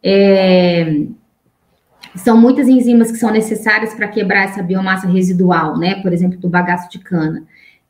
é, 0.03 1.05
São 2.15 2.37
muitas 2.37 2.67
enzimas 2.67 3.11
que 3.11 3.17
são 3.17 3.31
necessárias 3.31 3.93
para 3.95 4.07
quebrar 4.07 4.43
essa 4.43 4.61
biomassa 4.61 5.07
residual, 5.07 5.77
né? 5.77 5.95
Por 5.95 6.13
exemplo, 6.13 6.37
do 6.37 6.47
bagaço 6.47 6.89
de 6.89 6.99
cana. 6.99 7.43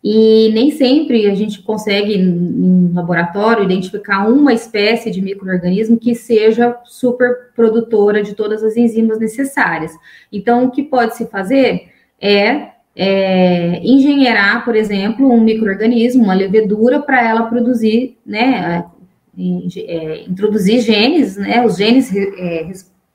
E 0.03 0.51
nem 0.53 0.69
sempre 0.71 1.27
a 1.27 1.33
gente 1.33 1.61
consegue, 1.61 2.13
em 2.15 2.91
laboratório, 2.93 3.63
identificar 3.63 4.27
uma 4.27 4.51
espécie 4.51 5.09
de 5.09 5.21
microorganismo 5.21 5.97
que 5.97 6.13
seja 6.13 6.75
super 6.83 7.51
produtora 7.55 8.21
de 8.21 8.35
todas 8.35 8.61
as 8.63 8.75
enzimas 8.75 9.17
necessárias. 9.17 9.93
Então, 10.29 10.65
o 10.65 10.71
que 10.71 10.83
pode 10.83 11.15
se 11.15 11.27
fazer 11.27 11.87
é, 12.19 12.71
é 12.93 13.79
engenheirar, 13.81 14.65
por 14.65 14.75
exemplo, 14.75 15.31
um 15.31 15.39
microorganismo, 15.39 16.21
uma 16.21 16.33
levedura, 16.33 17.01
para 17.01 17.25
ela 17.25 17.43
produzir, 17.43 18.17
né, 18.25 18.83
é, 19.37 20.25
introduzir 20.27 20.81
genes, 20.81 21.37
né, 21.37 21.65
os 21.65 21.77
genes 21.77 22.13
é, 22.13 22.69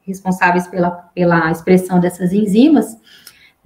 responsáveis 0.06 0.66
pela, 0.66 0.90
pela 0.90 1.50
expressão 1.52 2.00
dessas 2.00 2.32
enzimas, 2.32 2.96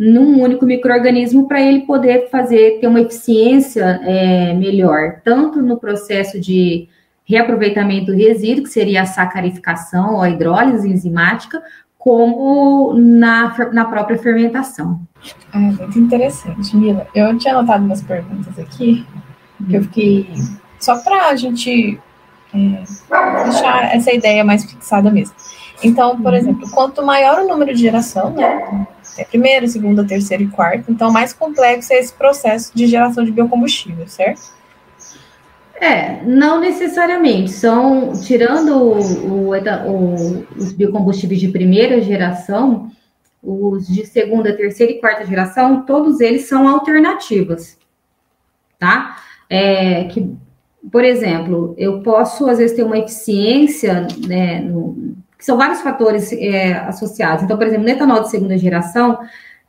num 0.04 0.42
único 0.42 0.66
microorganismo 0.66 1.46
para 1.46 1.60
ele 1.60 1.82
poder 1.82 2.28
fazer, 2.28 2.80
ter 2.80 2.88
uma 2.88 3.00
eficiência 3.00 4.00
é, 4.02 4.52
melhor, 4.52 5.20
tanto 5.22 5.62
no 5.62 5.78
processo 5.78 6.40
de 6.40 6.88
reaproveitamento 7.24 8.06
do 8.06 8.16
resíduo, 8.16 8.64
que 8.64 8.70
seria 8.70 9.02
a 9.02 9.06
sacarificação 9.06 10.14
ou 10.14 10.22
a 10.22 10.28
hidrólise 10.28 10.88
enzimática, 10.88 11.62
como 11.96 12.94
na, 12.94 13.54
na 13.72 13.84
própria 13.84 14.18
fermentação. 14.18 15.00
É 15.54 15.58
muito 15.58 15.96
interessante, 15.96 16.76
Mila. 16.76 17.06
Eu 17.14 17.38
tinha 17.38 17.54
anotado 17.54 17.84
umas 17.84 18.02
perguntas 18.02 18.58
aqui, 18.58 19.06
que 19.70 19.76
eu 19.76 19.82
fiquei. 19.82 20.26
Só 20.80 20.98
para 20.98 21.28
a 21.28 21.36
gente 21.36 22.00
é, 22.52 22.82
deixar 23.44 23.94
essa 23.94 24.12
ideia 24.12 24.42
mais 24.42 24.64
fixada 24.64 25.12
mesmo. 25.12 25.36
Então, 25.80 26.20
por 26.20 26.32
uhum. 26.32 26.38
exemplo, 26.38 26.70
quanto 26.70 27.06
maior 27.06 27.42
o 27.42 27.46
número 27.46 27.72
de 27.72 27.80
geração, 27.80 28.30
né? 28.30 28.86
É 29.16 29.24
primeiro, 29.24 29.68
segundo, 29.68 30.06
terceiro 30.06 30.42
e 30.44 30.48
quarto. 30.48 30.90
Então, 30.90 31.12
mais 31.12 31.32
complexo 31.32 31.92
é 31.92 31.98
esse 31.98 32.12
processo 32.12 32.72
de 32.74 32.86
geração 32.86 33.24
de 33.24 33.30
biocombustível, 33.30 34.08
certo? 34.08 34.40
É, 35.74 36.22
não 36.24 36.60
necessariamente. 36.60 37.50
São, 37.50 38.12
tirando 38.12 38.76
o, 38.76 39.50
o, 39.50 40.46
os 40.56 40.72
biocombustíveis 40.72 41.40
de 41.40 41.48
primeira 41.48 42.00
geração, 42.00 42.90
os 43.42 43.86
de 43.88 44.06
segunda, 44.06 44.56
terceira 44.56 44.92
e 44.92 45.00
quarta 45.00 45.26
geração, 45.26 45.82
todos 45.82 46.20
eles 46.20 46.42
são 46.42 46.68
alternativas, 46.68 47.76
tá? 48.78 49.16
É, 49.50 50.04
que, 50.04 50.32
por 50.90 51.04
exemplo, 51.04 51.74
eu 51.76 52.00
posso, 52.02 52.48
às 52.48 52.58
vezes, 52.58 52.76
ter 52.76 52.84
uma 52.84 52.98
eficiência, 52.98 54.06
né, 54.26 54.60
no, 54.60 55.16
são 55.44 55.56
vários 55.56 55.80
fatores 55.80 56.32
é, 56.32 56.74
associados. 56.74 57.44
Então, 57.44 57.56
por 57.56 57.66
exemplo, 57.66 57.84
no 57.84 57.90
etanol 57.90 58.22
de 58.22 58.30
segunda 58.30 58.56
geração, 58.56 59.18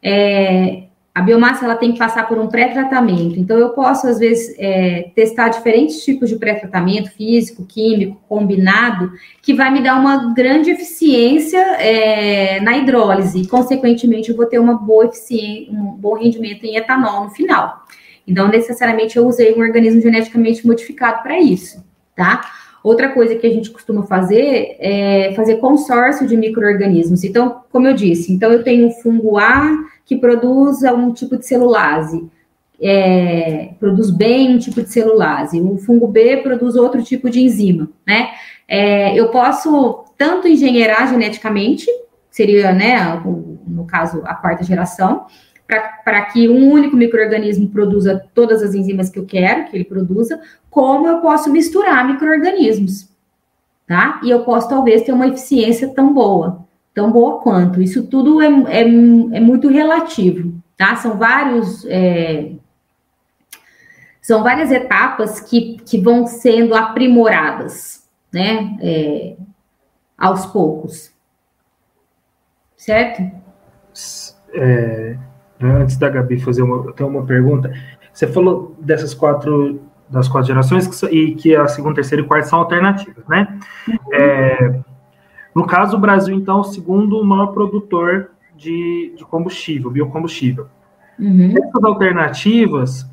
é, 0.02 0.84
a 1.16 1.22
biomassa 1.22 1.66
ela 1.66 1.76
tem 1.76 1.92
que 1.92 2.00
passar 2.00 2.28
por 2.28 2.40
um 2.40 2.48
pré-tratamento. 2.48 3.40
Então, 3.40 3.58
eu 3.58 3.70
posso, 3.70 4.08
às 4.08 4.18
vezes, 4.18 4.56
é, 4.58 5.12
testar 5.16 5.50
diferentes 5.50 6.04
tipos 6.04 6.28
de 6.28 6.38
pré-tratamento, 6.38 7.12
físico, 7.12 7.66
químico, 7.66 8.20
combinado, 8.28 9.12
que 9.42 9.54
vai 9.54 9.72
me 9.72 9.82
dar 9.82 10.00
uma 10.00 10.34
grande 10.34 10.72
eficiência 10.72 11.60
é, 11.80 12.60
na 12.62 12.78
hidrólise. 12.78 13.42
E, 13.42 13.48
consequentemente, 13.48 14.32
eu 14.32 14.36
vou 14.36 14.48
ter 14.48 14.58
uma 14.58 14.74
boa 14.74 15.06
eficiência, 15.06 15.72
um 15.72 15.92
bom 15.92 16.16
rendimento 16.16 16.64
em 16.66 16.78
etanol 16.78 17.26
no 17.26 17.30
final. 17.30 17.84
Então, 18.28 18.48
necessariamente, 18.48 19.16
eu 19.16 19.28
usei 19.28 19.54
um 19.54 19.60
organismo 19.60 20.02
geneticamente 20.02 20.66
modificado 20.66 21.22
para 21.22 21.40
isso, 21.40 21.84
tá? 22.16 22.42
Outra 22.84 23.10
coisa 23.10 23.36
que 23.36 23.48
a 23.48 23.50
gente 23.50 23.72
costuma 23.72 24.04
fazer 24.04 24.76
é 24.78 25.34
fazer 25.36 25.56
consórcio 25.58 26.28
de 26.28 26.36
micro-organismos. 26.36 27.24
Então, 27.24 27.62
como 27.72 27.88
eu 27.88 27.94
disse, 27.94 28.34
então 28.34 28.52
eu 28.52 28.62
tenho 28.62 28.88
um 28.88 28.92
fungo 28.92 29.38
A 29.38 29.72
que 30.06 30.18
produz 30.18 30.84
um 30.84 31.14
tipo 31.14 31.38
de 31.38 31.48
celulase, 31.48 32.30
é, 32.82 33.70
produz 33.80 34.10
bem 34.10 34.56
um 34.56 34.60
tipo 34.60 34.82
de 34.82 34.90
celulase, 34.90 35.62
o 35.62 35.78
fungo 35.78 36.08
B 36.08 36.38
produz 36.38 36.76
outro 36.76 37.02
tipo 37.02 37.30
de 37.30 37.40
enzima, 37.40 37.90
né? 38.06 38.32
É, 38.68 39.18
eu 39.18 39.30
posso 39.30 40.04
tanto 40.18 40.48
engenheirar 40.48 41.08
geneticamente, 41.08 41.86
seria, 42.30 42.74
né, 42.74 43.22
no 43.66 43.86
caso, 43.86 44.22
a 44.26 44.36
quarta 44.36 44.64
geração, 44.64 45.26
para 46.04 46.26
que 46.26 46.48
um 46.50 46.72
único 46.72 46.96
microorganismo 46.96 47.70
produza 47.70 48.26
todas 48.34 48.62
as 48.62 48.74
enzimas 48.74 49.10
que 49.10 49.20
eu 49.20 49.26
quero 49.26 49.66
que 49.66 49.78
ele 49.78 49.84
produza, 49.84 50.40
como 50.70 51.08
eu 51.08 51.20
posso 51.20 51.52
misturar 51.52 52.06
microorganismos, 52.08 53.10
tá? 53.88 54.20
E 54.24 54.30
eu 54.30 54.44
posso 54.44 54.70
talvez 54.70 55.02
ter 55.04 55.12
uma 55.12 55.28
eficiência 55.28 55.88
tão 55.90 56.14
boa, 56.14 56.66
tão 56.94 57.12
boa 57.12 57.40
quanto. 57.40 57.82
Isso 57.82 58.04
tudo 58.04 58.42
é, 58.42 58.48
é, 58.48 58.82
é 58.82 59.40
muito 59.40 59.70
relativo, 59.70 60.54
tá? 60.78 60.96
São 60.96 61.18
vários 61.18 61.86
é, 61.86 62.52
são 64.22 64.42
várias 64.42 64.72
etapas 64.72 65.42
que, 65.42 65.78
que 65.86 66.00
vão 66.00 66.26
sendo 66.26 66.74
aprimoradas, 66.74 68.08
né? 68.32 68.78
É, 68.82 69.36
aos 70.18 70.46
poucos, 70.46 71.12
certo? 72.78 73.22
É, 74.54 75.18
antes 75.62 75.98
da 75.98 76.10
Gabi 76.10 76.40
fazer 76.40 76.62
uma, 76.62 76.92
ter 76.94 77.04
uma 77.04 77.24
pergunta, 77.24 77.72
você 78.12 78.28
falou 78.28 78.76
dessas 78.80 79.14
quatro 79.14 79.82
das 80.10 80.28
quatro 80.28 80.48
gerações 80.48 80.86
que, 80.86 81.06
e 81.08 81.34
que 81.34 81.56
a 81.56 81.68
segunda, 81.68 81.96
terceira 81.96 82.24
e 82.24 82.28
quarta 82.28 82.48
são 82.48 82.60
alternativas, 82.60 83.26
né? 83.28 83.58
Uhum. 83.88 83.96
É, 84.14 84.80
no 85.56 85.66
caso, 85.66 85.98
o 85.98 86.00
Brasil, 86.00 86.36
então, 86.36 86.58
é 86.58 86.62
o 86.62 86.64
segundo 86.64 87.24
maior 87.24 87.48
produtor 87.48 88.32
de, 88.56 89.14
de 89.18 89.26
combustível, 89.26 89.90
biocombustível. 89.90 90.68
Uhum. 91.20 91.54
Essas 91.58 91.84
alternativas, 91.84 93.10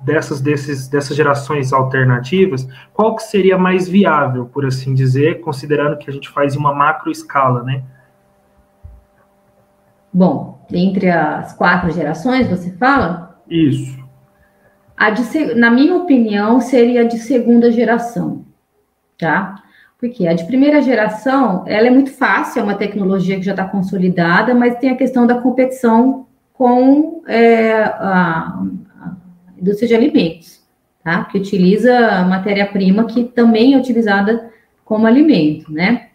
dessas, 0.00 0.40
desses, 0.40 0.88
dessas 0.88 1.16
gerações 1.16 1.72
alternativas, 1.72 2.68
qual 2.92 3.14
que 3.14 3.22
seria 3.22 3.58
mais 3.58 3.88
viável, 3.88 4.46
por 4.46 4.64
assim 4.66 4.94
dizer, 4.94 5.40
considerando 5.40 5.98
que 5.98 6.10
a 6.10 6.12
gente 6.12 6.28
faz 6.28 6.54
em 6.54 6.58
uma 6.58 6.74
macro 6.74 7.10
escala, 7.10 7.62
né? 7.62 7.82
Bom, 10.12 10.58
entre 10.72 11.10
as 11.10 11.52
quatro 11.52 11.90
gerações, 11.90 12.48
você 12.48 12.70
fala? 12.72 13.40
Isso. 13.48 13.98
A 14.96 15.10
de, 15.10 15.54
na 15.54 15.70
minha 15.70 15.94
opinião, 15.96 16.60
seria 16.60 17.02
a 17.02 17.04
de 17.04 17.18
segunda 17.18 17.70
geração, 17.70 18.44
tá? 19.16 19.62
Porque 19.98 20.26
a 20.26 20.34
de 20.34 20.44
primeira 20.44 20.82
geração, 20.82 21.64
ela 21.66 21.86
é 21.86 21.90
muito 21.90 22.10
fácil, 22.10 22.60
é 22.60 22.62
uma 22.62 22.74
tecnologia 22.74 23.36
que 23.36 23.44
já 23.44 23.52
está 23.52 23.64
consolidada, 23.64 24.54
mas 24.54 24.78
tem 24.78 24.90
a 24.90 24.96
questão 24.96 25.26
da 25.26 25.40
competição 25.40 26.26
com 26.52 27.22
é, 27.26 27.72
a, 27.82 28.60
a 29.00 29.16
indústria 29.56 29.88
de 29.88 29.94
alimentos, 29.94 30.62
tá? 31.02 31.24
Que 31.24 31.38
utiliza 31.38 32.22
matéria-prima 32.22 33.04
que 33.04 33.24
também 33.24 33.74
é 33.74 33.78
utilizada 33.78 34.50
como 34.84 35.06
alimento, 35.06 35.72
né? 35.72 36.07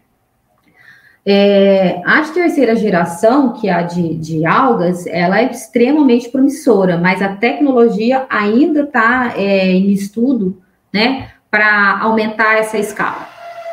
É, 1.26 2.02
a 2.04 2.20
de 2.20 2.32
terceira 2.32 2.76
geração, 2.76 3.54
que 3.54 3.68
é 3.68 3.72
a 3.72 3.82
de, 3.82 4.14
de, 4.16 4.44
algas, 4.44 5.06
ela 5.06 5.40
é 5.40 5.50
extremamente 5.50 6.28
promissora, 6.28 6.98
mas 6.98 7.22
a 7.22 7.34
tecnologia 7.34 8.26
ainda 8.28 8.82
está 8.82 9.32
é, 9.34 9.70
em 9.70 9.90
estudo, 9.90 10.60
né, 10.92 11.30
para 11.50 11.98
aumentar 12.00 12.58
essa 12.58 12.76
escala, 12.76 13.26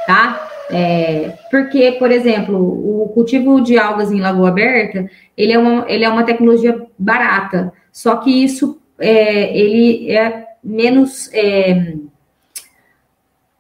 tá? 0.08 0.48
É, 0.70 1.34
porque, 1.52 1.92
por 1.94 2.10
exemplo, 2.10 2.58
o 2.58 3.10
cultivo 3.10 3.60
de 3.60 3.78
algas 3.78 4.12
em 4.12 4.22
lagoa 4.22 4.48
aberta, 4.48 5.10
ele 5.36 5.52
é 5.52 5.60
uma, 5.60 5.86
ele 5.90 6.06
é 6.06 6.10
uma 6.10 6.24
tecnologia 6.24 6.88
barata, 6.98 7.74
só 7.92 8.16
que 8.16 8.44
isso, 8.44 8.80
é, 8.98 9.58
ele 9.58 10.10
é 10.10 10.46
menos... 10.64 11.30
É, 11.34 11.96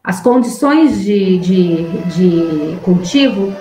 as 0.03 0.19
condições 0.19 1.03
de, 1.03 1.37
de, 1.37 1.83
de 2.07 2.79
cultivo 2.83 3.53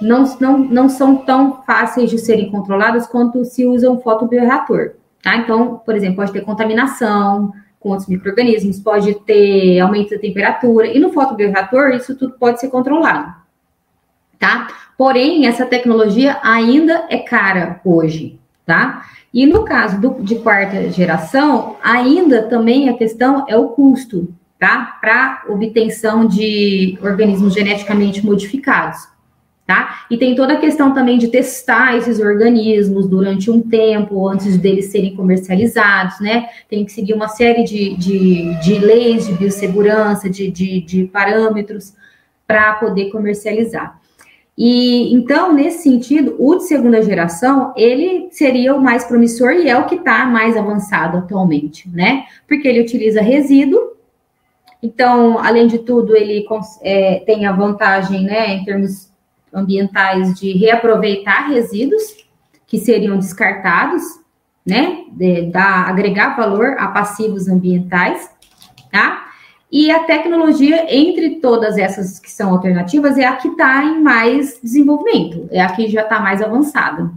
não, 0.00 0.24
não, 0.38 0.58
não 0.58 0.88
são 0.88 1.16
tão 1.16 1.62
fáceis 1.62 2.10
de 2.10 2.18
serem 2.18 2.50
controladas 2.50 3.06
quanto 3.06 3.44
se 3.44 3.66
usa 3.66 3.90
um 3.90 4.00
fotobioreator, 4.00 4.92
tá? 5.22 5.36
Então, 5.36 5.80
por 5.84 5.94
exemplo, 5.94 6.16
pode 6.16 6.32
ter 6.32 6.42
contaminação 6.42 7.52
com 7.80 7.90
outros 7.90 8.08
micro-organismos, 8.08 8.80
pode 8.80 9.14
ter 9.20 9.80
aumento 9.80 10.10
da 10.10 10.18
temperatura, 10.18 10.86
e 10.86 10.98
no 10.98 11.12
fotobioreator 11.12 11.90
isso 11.90 12.16
tudo 12.16 12.34
pode 12.38 12.60
ser 12.60 12.68
controlado, 12.68 13.34
tá? 14.38 14.68
Porém, 14.96 15.46
essa 15.46 15.66
tecnologia 15.66 16.38
ainda 16.42 17.06
é 17.08 17.18
cara 17.18 17.80
hoje, 17.84 18.38
tá? 18.66 19.04
E 19.32 19.46
no 19.46 19.64
caso 19.64 20.00
do, 20.00 20.22
de 20.22 20.36
quarta 20.36 20.90
geração, 20.90 21.76
ainda 21.82 22.42
também 22.42 22.88
a 22.88 22.96
questão 22.96 23.44
é 23.48 23.56
o 23.56 23.68
custo, 23.68 24.32
tá? 24.58 24.98
Para 25.00 25.44
obtenção 25.48 26.26
de 26.26 26.98
organismos 27.00 27.54
geneticamente 27.54 28.24
modificados 28.24 29.06
tá? 29.68 30.06
E 30.10 30.16
tem 30.16 30.34
toda 30.34 30.54
a 30.54 30.56
questão 30.58 30.94
também 30.94 31.18
de 31.18 31.28
testar 31.28 31.94
esses 31.94 32.18
organismos 32.18 33.06
durante 33.06 33.50
um 33.50 33.60
tempo 33.60 34.26
antes 34.26 34.56
deles 34.56 34.86
serem 34.86 35.14
comercializados, 35.14 36.18
né? 36.20 36.48
Tem 36.70 36.86
que 36.86 36.90
seguir 36.90 37.12
uma 37.12 37.28
série 37.28 37.64
de, 37.64 37.94
de, 37.94 38.54
de 38.62 38.78
leis 38.78 39.26
de 39.26 39.34
biossegurança, 39.34 40.30
de, 40.30 40.50
de, 40.50 40.80
de 40.80 41.04
parâmetros 41.04 41.92
para 42.46 42.72
poder 42.76 43.10
comercializar. 43.10 44.00
E 44.56 45.12
então, 45.14 45.52
nesse 45.52 45.82
sentido, 45.82 46.34
o 46.38 46.56
de 46.56 46.64
segunda 46.64 47.02
geração, 47.02 47.74
ele 47.76 48.28
seria 48.30 48.74
o 48.74 48.80
mais 48.80 49.04
promissor 49.04 49.52
e 49.52 49.68
é 49.68 49.76
o 49.76 49.84
que 49.84 49.96
está 49.96 50.24
mais 50.24 50.56
avançado 50.56 51.18
atualmente, 51.18 51.86
né? 51.90 52.24
Porque 52.48 52.66
ele 52.66 52.80
utiliza 52.80 53.20
resíduo, 53.20 53.98
então, 54.82 55.38
além 55.38 55.66
de 55.66 55.78
tudo, 55.80 56.16
ele 56.16 56.46
é, 56.82 57.16
tem 57.26 57.44
a 57.44 57.52
vantagem, 57.52 58.22
né, 58.22 58.54
em 58.54 58.64
termos 58.64 59.07
ambientais, 59.52 60.38
de 60.38 60.52
reaproveitar 60.52 61.48
resíduos 61.48 62.02
que 62.66 62.78
seriam 62.78 63.18
descartados, 63.18 64.02
né, 64.66 65.04
de, 65.12 65.50
da, 65.50 65.86
agregar 65.86 66.36
valor 66.36 66.76
a 66.78 66.88
passivos 66.88 67.48
ambientais, 67.48 68.30
tá? 68.92 69.26
E 69.70 69.90
a 69.90 70.04
tecnologia, 70.04 70.86
entre 70.94 71.36
todas 71.40 71.76
essas 71.76 72.18
que 72.18 72.30
são 72.30 72.52
alternativas, 72.52 73.18
é 73.18 73.26
a 73.26 73.36
que 73.36 73.48
está 73.48 73.84
em 73.84 74.02
mais 74.02 74.58
desenvolvimento, 74.62 75.46
é 75.50 75.60
a 75.60 75.68
que 75.68 75.88
já 75.88 76.02
está 76.02 76.20
mais 76.20 76.40
avançada. 76.40 77.10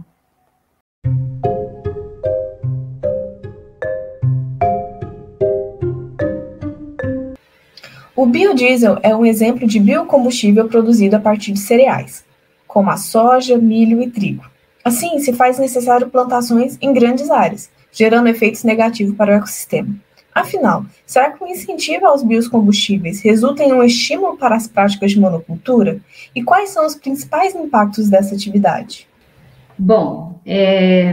O 8.22 8.26
biodiesel 8.26 9.00
é 9.02 9.12
um 9.16 9.26
exemplo 9.26 9.66
de 9.66 9.80
biocombustível 9.80 10.68
produzido 10.68 11.16
a 11.16 11.18
partir 11.18 11.50
de 11.50 11.58
cereais, 11.58 12.24
como 12.68 12.88
a 12.88 12.96
soja, 12.96 13.58
milho 13.58 14.00
e 14.00 14.08
trigo. 14.08 14.44
Assim, 14.84 15.18
se 15.18 15.32
faz 15.32 15.58
necessário 15.58 16.08
plantações 16.08 16.78
em 16.80 16.92
grandes 16.92 17.32
áreas, 17.32 17.68
gerando 17.90 18.28
efeitos 18.28 18.62
negativos 18.62 19.16
para 19.16 19.32
o 19.32 19.34
ecossistema. 19.34 19.96
Afinal, 20.32 20.86
será 21.04 21.32
que 21.32 21.42
o 21.42 21.48
incentivo 21.48 22.06
aos 22.06 22.22
biocombustíveis 22.22 23.20
resulta 23.22 23.64
em 23.64 23.72
um 23.72 23.82
estímulo 23.82 24.36
para 24.36 24.54
as 24.54 24.68
práticas 24.68 25.10
de 25.10 25.18
monocultura? 25.18 26.00
E 26.32 26.44
quais 26.44 26.70
são 26.70 26.86
os 26.86 26.94
principais 26.94 27.56
impactos 27.56 28.08
dessa 28.08 28.36
atividade? 28.36 29.08
Bom, 29.76 30.38
é, 30.46 31.12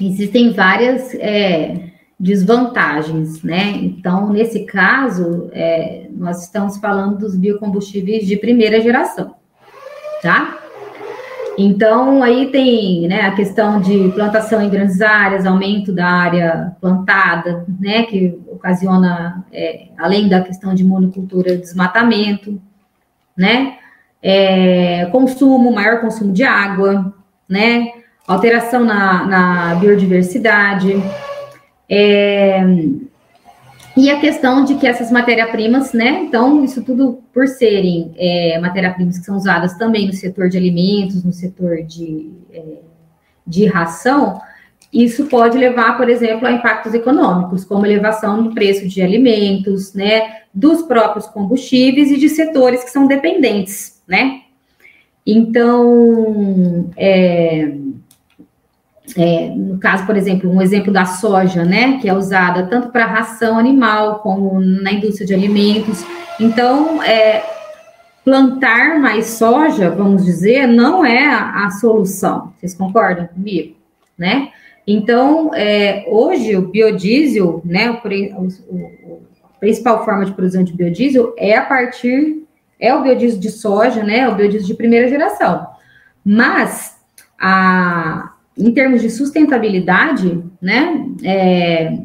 existem 0.00 0.50
várias 0.54 1.12
é, 1.16 1.83
desvantagens, 2.24 3.42
né? 3.42 3.72
Então, 3.82 4.32
nesse 4.32 4.64
caso, 4.64 5.50
é, 5.52 6.06
nós 6.10 6.42
estamos 6.42 6.78
falando 6.78 7.18
dos 7.18 7.36
biocombustíveis 7.36 8.26
de 8.26 8.34
primeira 8.38 8.80
geração, 8.80 9.34
tá? 10.22 10.58
Então, 11.58 12.22
aí 12.22 12.50
tem 12.50 13.06
né, 13.06 13.26
a 13.26 13.32
questão 13.32 13.78
de 13.78 14.10
plantação 14.14 14.62
em 14.62 14.70
grandes 14.70 15.02
áreas, 15.02 15.44
aumento 15.44 15.92
da 15.92 16.06
área 16.06 16.74
plantada, 16.80 17.66
né, 17.78 18.04
que 18.04 18.40
ocasiona, 18.50 19.44
é, 19.52 19.88
além 19.98 20.26
da 20.26 20.40
questão 20.40 20.74
de 20.74 20.82
monocultura, 20.82 21.58
desmatamento, 21.58 22.58
né, 23.36 23.76
é, 24.22 25.04
consumo, 25.12 25.70
maior 25.70 26.00
consumo 26.00 26.32
de 26.32 26.42
água, 26.42 27.14
né, 27.46 27.88
alteração 28.26 28.82
na, 28.82 29.26
na 29.26 29.74
biodiversidade, 29.74 30.96
é, 31.88 32.62
e 33.96 34.10
a 34.10 34.18
questão 34.18 34.64
de 34.64 34.74
que 34.74 34.86
essas 34.86 35.10
matérias-primas, 35.10 35.92
né? 35.92 36.24
Então, 36.26 36.64
isso 36.64 36.82
tudo 36.82 37.22
por 37.32 37.46
serem 37.46 38.12
é, 38.16 38.58
matérias-primas 38.58 39.18
que 39.18 39.24
são 39.24 39.36
usadas 39.36 39.74
também 39.74 40.06
no 40.06 40.12
setor 40.12 40.48
de 40.48 40.56
alimentos, 40.56 41.22
no 41.22 41.32
setor 41.32 41.82
de, 41.84 42.30
é, 42.52 42.62
de 43.46 43.66
ração, 43.66 44.40
isso 44.92 45.26
pode 45.26 45.58
levar, 45.58 45.96
por 45.96 46.08
exemplo, 46.08 46.46
a 46.46 46.52
impactos 46.52 46.92
econômicos, 46.94 47.64
como 47.64 47.86
elevação 47.86 48.42
do 48.42 48.54
preço 48.54 48.88
de 48.88 49.00
alimentos, 49.00 49.92
né? 49.94 50.42
Dos 50.52 50.82
próprios 50.82 51.26
combustíveis 51.26 52.10
e 52.10 52.16
de 52.16 52.28
setores 52.28 52.82
que 52.82 52.90
são 52.90 53.06
dependentes, 53.06 54.02
né? 54.08 54.40
Então, 55.26 56.90
é, 56.96 57.74
é, 59.16 59.50
no 59.50 59.78
caso, 59.78 60.06
por 60.06 60.16
exemplo, 60.16 60.50
um 60.50 60.62
exemplo 60.62 60.92
da 60.92 61.04
soja, 61.04 61.64
né, 61.64 61.98
que 62.00 62.08
é 62.08 62.14
usada 62.14 62.66
tanto 62.66 62.88
para 62.88 63.06
ração 63.06 63.58
animal 63.58 64.20
como 64.20 64.58
na 64.60 64.92
indústria 64.92 65.26
de 65.26 65.34
alimentos. 65.34 66.04
Então, 66.40 67.02
é, 67.02 67.44
plantar 68.24 68.98
mais 68.98 69.26
soja, 69.26 69.90
vamos 69.90 70.24
dizer, 70.24 70.66
não 70.66 71.04
é 71.04 71.26
a, 71.26 71.66
a 71.66 71.70
solução. 71.70 72.52
Vocês 72.56 72.74
concordam 72.74 73.26
comigo, 73.26 73.76
né? 74.16 74.48
Então, 74.86 75.54
é, 75.54 76.04
hoje 76.08 76.56
o 76.56 76.68
biodiesel, 76.68 77.62
né, 77.64 77.90
o, 77.90 78.48
o, 78.74 79.22
a 79.44 79.58
principal 79.58 80.04
forma 80.04 80.24
de 80.24 80.32
produção 80.32 80.64
de 80.64 80.72
biodiesel 80.72 81.34
é 81.38 81.56
a 81.56 81.64
partir 81.64 82.42
é 82.80 82.94
o 82.94 83.02
biodiesel 83.02 83.40
de 83.40 83.50
soja, 83.50 84.02
né, 84.02 84.28
o 84.28 84.34
biodiesel 84.34 84.66
de 84.66 84.74
primeira 84.74 85.08
geração. 85.08 85.66
Mas 86.24 86.98
a 87.38 88.33
em 88.56 88.72
termos 88.72 89.02
de 89.02 89.10
sustentabilidade, 89.10 90.42
né, 90.60 91.06
é, 91.22 91.98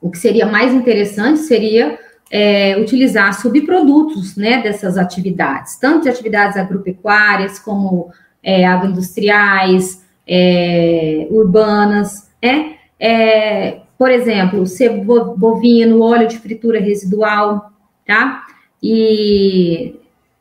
o 0.00 0.10
que 0.10 0.18
seria 0.18 0.46
mais 0.46 0.72
interessante 0.74 1.40
seria 1.40 1.98
é, 2.30 2.76
utilizar 2.78 3.40
subprodutos 3.40 4.36
né, 4.36 4.62
dessas 4.62 4.98
atividades, 4.98 5.76
tanto 5.76 6.04
de 6.04 6.08
atividades 6.08 6.56
agropecuárias 6.56 7.58
como 7.58 8.10
é, 8.42 8.66
agroindustriais, 8.66 10.04
é, 10.26 11.26
urbanas, 11.30 12.30
né? 12.42 12.74
É, 12.98 13.80
por 13.98 14.10
exemplo, 14.10 14.66
ser 14.66 14.90
bovino, 14.90 16.02
óleo 16.02 16.28
de 16.28 16.38
fritura 16.38 16.80
residual, 16.80 17.72
tá? 18.06 18.42
E, 18.82 19.96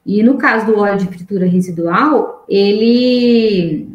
e 0.05 0.21
no 0.23 0.37
caso 0.37 0.65
do 0.65 0.77
óleo 0.77 0.97
de 0.97 1.07
fritura 1.07 1.45
residual, 1.45 2.45
ele 2.49 3.94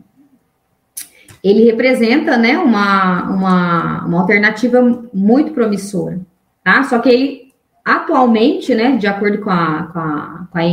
ele 1.43 1.65
representa 1.65 2.37
né, 2.37 2.59
uma, 2.59 3.23
uma, 3.31 4.05
uma 4.07 4.21
alternativa 4.21 4.81
muito 5.13 5.53
promissora. 5.53 6.21
Tá? 6.63 6.83
Só 6.85 6.99
que 6.99 7.09
ele, 7.09 7.53
atualmente, 7.85 8.75
né, 8.75 8.97
de 8.97 9.07
acordo 9.07 9.39
com 9.39 9.51
a, 9.51 9.85
com 9.93 9.99
a, 9.99 10.47
com 10.51 10.59
a 10.59 10.65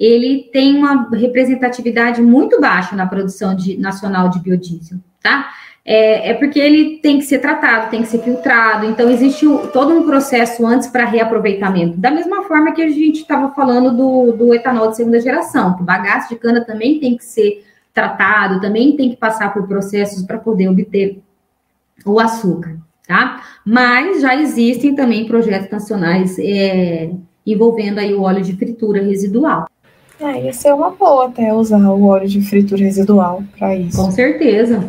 ele 0.00 0.48
tem 0.50 0.76
uma 0.76 1.10
representatividade 1.10 2.22
muito 2.22 2.58
baixa 2.58 2.96
na 2.96 3.06
produção 3.06 3.54
de, 3.54 3.76
nacional 3.76 4.30
de 4.30 4.40
biodiesel, 4.40 4.98
tá? 5.22 5.50
É, 5.84 6.30
é, 6.30 6.34
porque 6.34 6.58
ele 6.58 6.98
tem 6.98 7.18
que 7.18 7.24
ser 7.24 7.38
tratado, 7.38 7.90
tem 7.90 8.02
que 8.02 8.08
ser 8.08 8.22
filtrado, 8.22 8.86
então 8.86 9.10
existe 9.10 9.46
o, 9.46 9.66
todo 9.68 9.92
um 9.92 10.06
processo 10.06 10.64
antes 10.66 10.88
para 10.88 11.04
reaproveitamento. 11.04 11.98
Da 11.98 12.10
mesma 12.10 12.42
forma 12.44 12.72
que 12.72 12.82
a 12.82 12.88
gente 12.88 13.20
estava 13.20 13.50
falando 13.54 13.90
do, 13.94 14.32
do 14.32 14.54
etanol 14.54 14.88
de 14.88 14.96
segunda 14.96 15.20
geração, 15.20 15.76
o 15.80 15.82
bagaço 15.82 16.28
de 16.30 16.36
cana 16.36 16.64
também 16.64 16.98
tem 16.98 17.16
que 17.16 17.24
ser 17.24 17.64
tratado, 17.92 18.60
também 18.60 18.96
tem 18.96 19.10
que 19.10 19.16
passar 19.16 19.52
por 19.52 19.66
processos 19.66 20.22
para 20.22 20.38
poder 20.38 20.68
obter 20.68 21.20
o 22.04 22.18
açúcar, 22.18 22.76
tá? 23.06 23.42
Mas 23.64 24.22
já 24.22 24.34
existem 24.34 24.94
também 24.94 25.26
projetos 25.26 25.70
nacionais 25.70 26.38
é, 26.38 27.10
envolvendo 27.46 27.98
aí 27.98 28.14
o 28.14 28.22
óleo 28.22 28.42
de 28.42 28.56
fritura 28.56 29.02
residual. 29.02 29.66
É, 30.20 30.44
ia 30.44 30.52
ser 30.52 30.74
uma 30.74 30.90
boa 30.90 31.28
até 31.28 31.52
usar 31.52 31.78
o 31.78 32.04
óleo 32.04 32.28
de 32.28 32.42
fritura 32.42 32.82
residual 32.82 33.42
para 33.58 33.74
isso. 33.74 33.96
Com 33.96 34.10
certeza. 34.10 34.84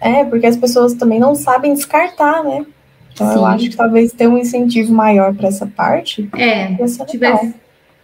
É, 0.00 0.24
porque 0.24 0.46
as 0.46 0.56
pessoas 0.56 0.94
também 0.94 1.18
não 1.18 1.34
sabem 1.34 1.74
descartar, 1.74 2.42
né? 2.44 2.64
Então 3.12 3.28
Sim. 3.28 3.34
eu 3.34 3.46
acho 3.46 3.70
que 3.70 3.76
talvez 3.76 4.12
ter 4.12 4.26
um 4.26 4.38
incentivo 4.38 4.92
maior 4.92 5.34
para 5.34 5.48
essa 5.48 5.66
parte. 5.66 6.28
É, 6.36 6.86
se 6.86 7.04
tivesse, 7.06 7.54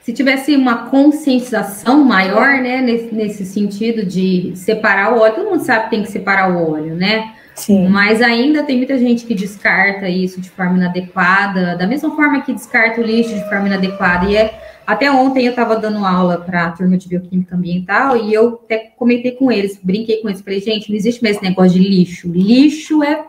se 0.09 0.13
tivesse 0.15 0.57
uma 0.57 0.87
conscientização 0.89 2.03
maior, 2.03 2.63
né, 2.63 2.81
nesse, 2.81 3.15
nesse 3.15 3.45
sentido 3.45 4.07
de 4.07 4.53
separar 4.57 5.13
o 5.13 5.21
óleo, 5.21 5.35
todo 5.35 5.51
mundo 5.51 5.63
sabe 5.63 5.85
que 5.85 5.91
tem 5.91 6.03
que 6.03 6.11
separar 6.11 6.51
o 6.51 6.73
óleo, 6.73 6.95
né? 6.95 7.35
Sim. 7.55 7.89
Mas 7.89 8.23
ainda 8.23 8.63
tem 8.63 8.79
muita 8.79 8.97
gente 8.97 9.27
que 9.27 9.35
descarta 9.35 10.09
isso 10.09 10.41
de 10.41 10.49
forma 10.49 10.79
inadequada, 10.79 11.77
da 11.77 11.87
mesma 11.87 12.17
forma 12.17 12.41
que 12.41 12.55
descarta 12.55 13.03
o 13.03 13.05
lixo 13.05 13.35
de 13.35 13.47
forma 13.51 13.67
inadequada. 13.67 14.25
E 14.25 14.35
é, 14.35 14.59
até 14.87 15.13
ontem 15.13 15.45
eu 15.45 15.51
estava 15.51 15.77
dando 15.77 16.03
aula 16.07 16.39
para 16.39 16.65
a 16.65 16.71
turma 16.71 16.97
de 16.97 17.07
bioquímica 17.07 17.55
ambiental 17.55 18.17
e 18.17 18.33
eu 18.33 18.63
até 18.65 18.91
comentei 18.97 19.33
com 19.33 19.53
eles, 19.53 19.79
brinquei 19.83 20.23
com 20.23 20.31
eles, 20.31 20.41
falei, 20.41 20.63
gente, 20.63 20.89
não 20.89 20.97
existe 20.97 21.23
mais 21.23 21.37
esse 21.37 21.45
negócio 21.45 21.79
de 21.79 21.87
lixo. 21.87 22.33
Lixo 22.33 23.03
é, 23.03 23.27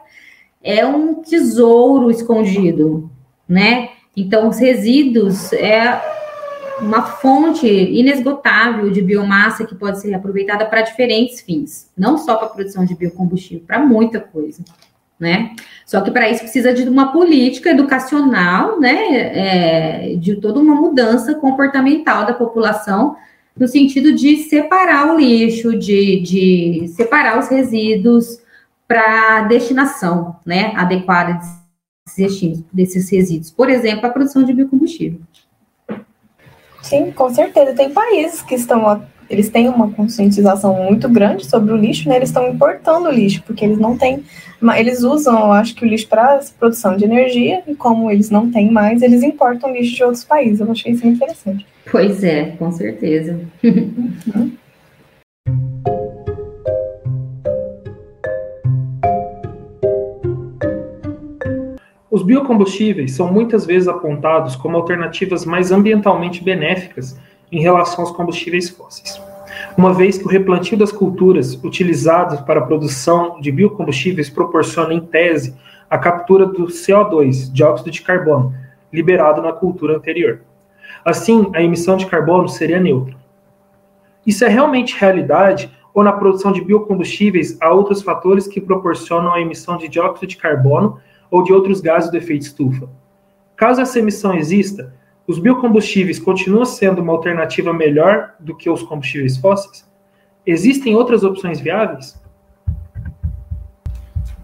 é 0.63 0.87
um 0.87 1.15
tesouro 1.15 2.09
escondido, 2.09 3.11
né? 3.45 3.89
Então, 4.15 4.47
os 4.47 4.57
resíduos 4.57 5.51
é 5.51 6.18
uma 6.81 7.03
fonte 7.03 7.67
inesgotável 7.67 8.89
de 8.89 9.01
biomassa 9.01 9.65
que 9.65 9.75
pode 9.75 9.99
ser 9.99 10.13
aproveitada 10.13 10.65
para 10.65 10.81
diferentes 10.81 11.41
fins, 11.41 11.89
não 11.97 12.17
só 12.17 12.35
para 12.35 12.47
a 12.47 12.49
produção 12.49 12.85
de 12.85 12.95
biocombustível, 12.95 13.63
para 13.65 13.79
muita 13.79 14.19
coisa, 14.19 14.63
né? 15.19 15.55
Só 15.85 16.01
que 16.01 16.11
para 16.11 16.29
isso 16.29 16.41
precisa 16.41 16.73
de 16.73 16.87
uma 16.87 17.11
política 17.11 17.71
educacional, 17.71 18.79
né? 18.79 20.11
É, 20.11 20.15
de 20.15 20.35
toda 20.35 20.59
uma 20.59 20.75
mudança 20.75 21.35
comportamental 21.35 22.25
da 22.25 22.33
população 22.33 23.15
no 23.57 23.67
sentido 23.67 24.13
de 24.13 24.37
separar 24.37 25.13
o 25.13 25.19
lixo, 25.19 25.77
de, 25.77 26.21
de 26.21 26.87
separar 26.95 27.37
os 27.37 27.49
resíduos 27.49 28.39
para 28.87 29.41
destinação, 29.41 30.37
né? 30.45 30.71
Adequada 30.75 31.39
desses 32.73 33.09
resíduos, 33.09 33.51
por 33.51 33.69
exemplo, 33.69 34.05
a 34.05 34.09
produção 34.09 34.43
de 34.43 34.53
biocombustível. 34.53 35.19
Sim, 36.81 37.11
com 37.11 37.33
certeza. 37.33 37.73
Tem 37.73 37.89
países 37.91 38.41
que 38.41 38.55
estão 38.55 39.01
eles 39.29 39.47
têm 39.47 39.69
uma 39.69 39.91
conscientização 39.91 40.73
muito 40.73 41.07
grande 41.07 41.45
sobre 41.45 41.71
o 41.71 41.77
lixo, 41.77 42.09
né? 42.09 42.15
Eles 42.15 42.29
estão 42.29 42.49
importando 42.49 43.07
o 43.07 43.11
lixo, 43.11 43.43
porque 43.45 43.63
eles 43.63 43.77
não 43.77 43.95
têm. 43.95 44.23
Eles 44.75 45.03
usam, 45.03 45.39
eu 45.39 45.51
acho 45.51 45.75
que 45.75 45.85
o 45.85 45.87
lixo 45.87 46.07
para 46.07 46.41
produção 46.59 46.97
de 46.97 47.05
energia, 47.05 47.61
e 47.67 47.75
como 47.75 48.09
eles 48.09 48.31
não 48.31 48.49
têm 48.49 48.71
mais, 48.71 49.03
eles 49.03 49.21
importam 49.21 49.71
lixo 49.71 49.95
de 49.95 50.03
outros 50.03 50.23
países. 50.23 50.59
Eu 50.59 50.71
achei 50.71 50.93
isso 50.93 51.05
interessante. 51.05 51.65
Pois 51.91 52.23
é, 52.23 52.55
com 52.57 52.71
certeza. 52.71 53.39
Uhum. 53.63 54.51
Os 62.11 62.23
biocombustíveis 62.23 63.11
são 63.11 63.31
muitas 63.31 63.67
vezes 63.67 63.87
apontados 63.87 64.55
como 64.55 64.75
alternativas 64.75 65.45
mais 65.45 65.71
ambientalmente 65.71 66.43
benéficas 66.43 67.19
em 67.51 67.61
relação 67.61 68.03
aos 68.03 68.11
combustíveis 68.11 68.67
fósseis. 68.67 69.21
Uma 69.77 69.93
vez 69.93 70.17
que 70.17 70.25
o 70.25 70.29
replantio 70.29 70.75
das 70.75 70.91
culturas 70.91 71.53
utilizadas 71.63 72.41
para 72.41 72.61
a 72.61 72.65
produção 72.65 73.39
de 73.39 73.51
biocombustíveis 73.51 74.27
proporciona, 74.27 74.93
em 74.93 74.99
tese, 74.99 75.55
a 75.87 75.99
captura 75.99 76.47
do 76.47 76.65
CO2, 76.65 77.51
dióxido 77.51 77.91
de 77.91 78.01
carbono, 78.01 78.55
liberado 78.91 79.41
na 79.41 79.53
cultura 79.53 79.95
anterior. 79.95 80.41
Assim, 81.05 81.51
a 81.53 81.61
emissão 81.61 81.95
de 81.95 82.07
carbono 82.07 82.49
seria 82.49 82.79
neutra. 82.79 83.15
Isso 84.25 84.43
é 84.43 84.47
realmente 84.47 84.99
realidade 84.99 85.71
ou 85.93 86.03
na 86.03 86.11
produção 86.11 86.51
de 86.51 86.61
biocombustíveis 86.61 87.55
há 87.61 87.71
outros 87.71 88.01
fatores 88.01 88.47
que 88.47 88.59
proporcionam 88.59 89.33
a 89.33 89.41
emissão 89.41 89.77
de 89.77 89.87
dióxido 89.87 90.27
de 90.27 90.37
carbono 90.37 90.99
ou 91.31 91.43
de 91.43 91.53
outros 91.53 91.81
gases 91.81 92.11
do 92.11 92.17
efeito 92.17 92.43
estufa? 92.43 92.89
Caso 93.55 93.81
essa 93.81 93.99
emissão 93.99 94.35
exista, 94.35 94.93
os 95.27 95.37
biocombustíveis 95.37 96.17
continuam 96.17 96.65
sendo 96.65 97.01
uma 97.01 97.13
alternativa 97.13 97.73
melhor 97.73 98.33
do 98.39 98.55
que 98.55 98.69
os 98.69 98.81
combustíveis 98.81 99.37
fósseis? 99.37 99.87
Existem 100.45 100.95
outras 100.95 101.23
opções 101.23 101.59
viáveis? 101.59 102.19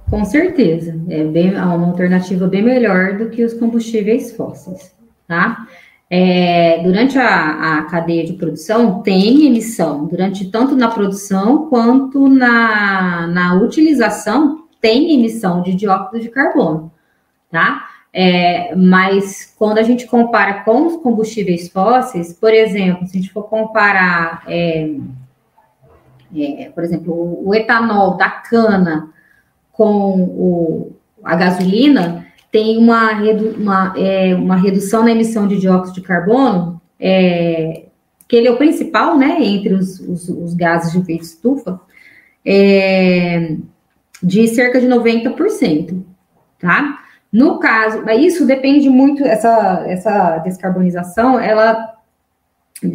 Com 0.09 0.23
certeza, 0.23 1.01
é 1.09 1.23
bem, 1.23 1.55
uma 1.55 1.87
alternativa 1.87 2.45
bem 2.45 2.61
melhor 2.61 3.17
do 3.17 3.29
que 3.29 3.43
os 3.43 3.53
combustíveis 3.55 4.35
fósseis, 4.35 4.95
tá? 5.27 5.65
É, 6.07 6.83
durante 6.83 7.17
a, 7.17 7.79
a, 7.79 7.83
cadeia 7.85 8.23
de 8.23 8.33
produção 8.33 9.01
tem 9.01 9.47
emissão, 9.47 10.05
durante 10.05 10.51
tanto 10.51 10.75
na 10.75 10.87
produção 10.89 11.67
quanto 11.67 12.27
na, 12.27 13.25
na 13.25 13.55
utilização 13.55 14.64
tem 14.85 15.15
emissão 15.15 15.63
de 15.63 15.73
dióxido 15.73 16.19
de 16.19 16.29
carbono, 16.29 16.91
tá? 17.49 17.87
É, 18.13 18.75
mas 18.75 19.51
quando 19.57 19.79
a 19.79 19.81
gente 19.81 20.05
compara 20.05 20.63
com 20.63 20.85
os 20.85 20.97
combustíveis 20.97 21.69
fósseis, 21.69 22.31
por 22.31 22.53
exemplo, 22.53 23.07
se 23.07 23.17
a 23.17 23.19
gente 23.19 23.33
for 23.33 23.49
comparar, 23.49 24.43
é, 24.47 24.91
é, 26.37 26.69
por 26.69 26.83
exemplo, 26.83 27.11
o, 27.11 27.49
o, 27.49 27.55
etanol 27.55 28.15
da 28.15 28.29
cana 28.29 29.09
com 29.71 30.21
o, 30.21 30.91
a 31.23 31.35
gasolina, 31.35 32.27
tem 32.51 32.77
uma, 32.77 33.11
redu, 33.11 33.55
uma, 33.59 33.91
é, 33.97 34.35
uma 34.35 34.55
redução 34.55 35.03
na 35.03 35.11
emissão 35.11 35.47
de 35.47 35.59
dióxido 35.59 35.95
de 35.95 36.01
carbono, 36.01 36.79
é, 36.99 37.85
que 38.27 38.35
ele 38.35 38.47
é 38.47 38.51
o 38.51 38.57
principal, 38.57 39.17
né, 39.17 39.39
entre 39.41 39.73
os, 39.73 39.99
os, 39.99 40.29
os 40.29 40.53
gases 40.53 40.91
de 40.91 40.99
efeito 40.99 41.23
estufa, 41.23 41.81
é, 42.45 43.57
de 44.21 44.47
cerca 44.47 44.79
de 44.79 44.87
90%, 44.87 46.03
tá? 46.59 46.99
No 47.31 47.59
caso, 47.59 48.09
isso 48.11 48.45
depende 48.45 48.89
muito, 48.89 49.23
essa, 49.23 49.83
essa 49.87 50.37
descarbonização, 50.37 51.39
ela, 51.39 51.95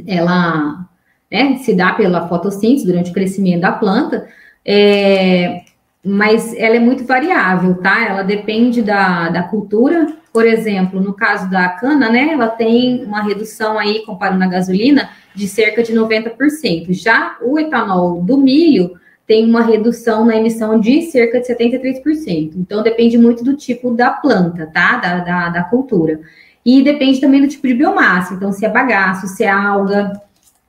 ela 0.06 0.88
né, 1.30 1.58
se 1.58 1.74
dá 1.74 1.92
pela 1.92 2.26
fotossíntese 2.26 2.86
durante 2.86 3.10
o 3.10 3.14
crescimento 3.14 3.60
da 3.60 3.72
planta, 3.72 4.26
é, 4.64 5.62
mas 6.04 6.54
ela 6.54 6.76
é 6.76 6.80
muito 6.80 7.04
variável, 7.04 7.74
tá? 7.74 8.06
Ela 8.06 8.22
depende 8.22 8.80
da, 8.80 9.28
da 9.28 9.42
cultura. 9.42 10.06
Por 10.32 10.46
exemplo, 10.46 11.00
no 11.00 11.12
caso 11.12 11.50
da 11.50 11.68
cana, 11.68 12.08
né, 12.08 12.30
ela 12.32 12.48
tem 12.48 13.04
uma 13.04 13.22
redução 13.22 13.78
aí, 13.78 14.04
comparando 14.06 14.44
a 14.44 14.48
gasolina, 14.48 15.10
de 15.34 15.46
cerca 15.46 15.82
de 15.82 15.92
90%. 15.92 16.92
Já 16.92 17.36
o 17.42 17.58
etanol 17.58 18.22
do 18.22 18.38
milho, 18.38 18.98
tem 19.30 19.48
uma 19.48 19.62
redução 19.62 20.24
na 20.24 20.34
emissão 20.34 20.80
de 20.80 21.02
cerca 21.02 21.40
de 21.40 21.46
73%. 21.46 22.50
Então, 22.56 22.82
depende 22.82 23.16
muito 23.16 23.44
do 23.44 23.56
tipo 23.56 23.92
da 23.92 24.10
planta, 24.10 24.66
tá? 24.66 24.96
Da, 24.96 25.18
da, 25.20 25.48
da 25.50 25.62
cultura. 25.62 26.20
E 26.66 26.82
depende 26.82 27.20
também 27.20 27.40
do 27.40 27.46
tipo 27.46 27.68
de 27.68 27.74
biomassa. 27.74 28.34
Então, 28.34 28.50
se 28.50 28.66
é 28.66 28.68
bagaço, 28.68 29.28
se 29.28 29.44
é 29.44 29.48
alga, 29.48 30.20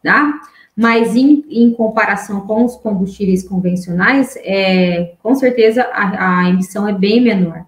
tá? 0.04 0.42
Mas 0.78 1.16
em, 1.16 1.44
em 1.50 1.72
comparação 1.72 2.42
com 2.42 2.64
os 2.64 2.76
combustíveis 2.76 3.42
convencionais, 3.50 4.38
é, 4.44 5.14
com 5.24 5.34
certeza 5.34 5.82
a, 5.92 6.42
a 6.42 6.50
emissão 6.52 6.88
é 6.88 6.94
bem 6.94 7.20
menor, 7.20 7.66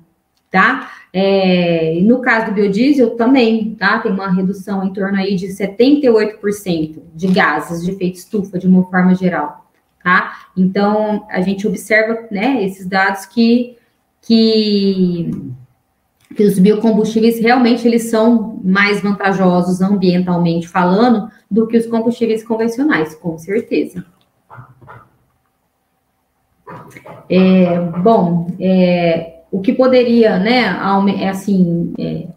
tá? 0.52 0.92
É, 1.12 1.98
no 2.04 2.20
caso 2.20 2.46
do 2.46 2.52
biodiesel 2.52 3.16
também, 3.16 3.74
tá? 3.80 3.98
Tem 3.98 4.12
uma 4.12 4.30
redução 4.30 4.86
em 4.86 4.94
torno 4.94 5.18
aí 5.18 5.36
de 5.36 5.48
78% 5.48 7.00
de 7.16 7.28
gases 7.30 7.84
de 7.84 7.90
efeito 7.90 8.18
estufa, 8.18 8.60
de 8.60 8.68
uma 8.68 8.84
forma 8.84 9.16
geral 9.16 9.63
tá? 10.04 10.48
Então, 10.56 11.26
a 11.30 11.42
gente 11.42 11.66
observa, 11.68 12.28
né, 12.30 12.64
esses 12.64 12.86
dados 12.86 13.26
que, 13.26 13.78
que, 14.22 15.32
que 16.36 16.44
os 16.44 16.60
biocombustíveis 16.60 17.40
realmente 17.40 17.88
eles 17.88 18.10
são 18.10 18.60
mais 18.64 19.02
vantajosos 19.02 19.82
ambientalmente 19.82 20.68
falando 20.68 21.32
do 21.50 21.66
que 21.68 21.78
os 21.78 21.88
combustíveis 21.88 22.44
convencionais, 22.44 23.16
com 23.16 23.38
certeza. 23.38 24.06
É, 27.30 27.80
bom, 28.02 28.48
é, 28.60 29.44
o 29.52 29.62
que 29.62 29.72
poderia, 29.72 30.38
né, 30.40 30.68
assim, 31.30 31.94
é, 31.98 32.28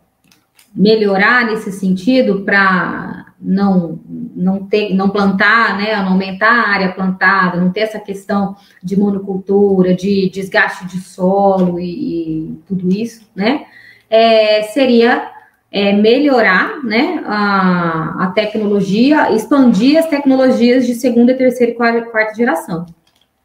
melhorar 0.75 1.47
nesse 1.47 1.73
sentido 1.73 2.43
para 2.43 3.26
não 3.47 4.01
não 4.35 4.67
ter, 4.67 4.93
não 4.93 5.09
plantar, 5.09 5.79
né, 5.79 5.97
não 5.97 6.13
aumentar 6.13 6.51
a 6.51 6.69
área 6.69 6.93
plantada, 6.93 7.59
não 7.59 7.71
ter 7.71 7.81
essa 7.81 7.99
questão 7.99 8.57
de 8.83 8.99
monocultura, 8.99 9.95
de 9.95 10.29
desgaste 10.31 10.87
de 10.87 10.99
solo 10.99 11.79
e, 11.79 12.51
e 12.51 12.59
tudo 12.67 12.93
isso, 12.93 13.27
né, 13.35 13.67
é, 14.11 14.63
seria 14.65 15.31
é, 15.71 15.93
melhorar, 15.93 16.83
né, 16.85 17.23
a, 17.25 18.25
a 18.25 18.27
tecnologia, 18.35 19.33
expandir 19.33 19.99
as 19.99 20.07
tecnologias 20.07 20.87
de 20.87 20.95
segunda, 20.95 21.35
terceira 21.35 21.73
e 21.73 21.77
quarta, 21.77 22.03
quarta 22.03 22.35
geração, 22.35 22.87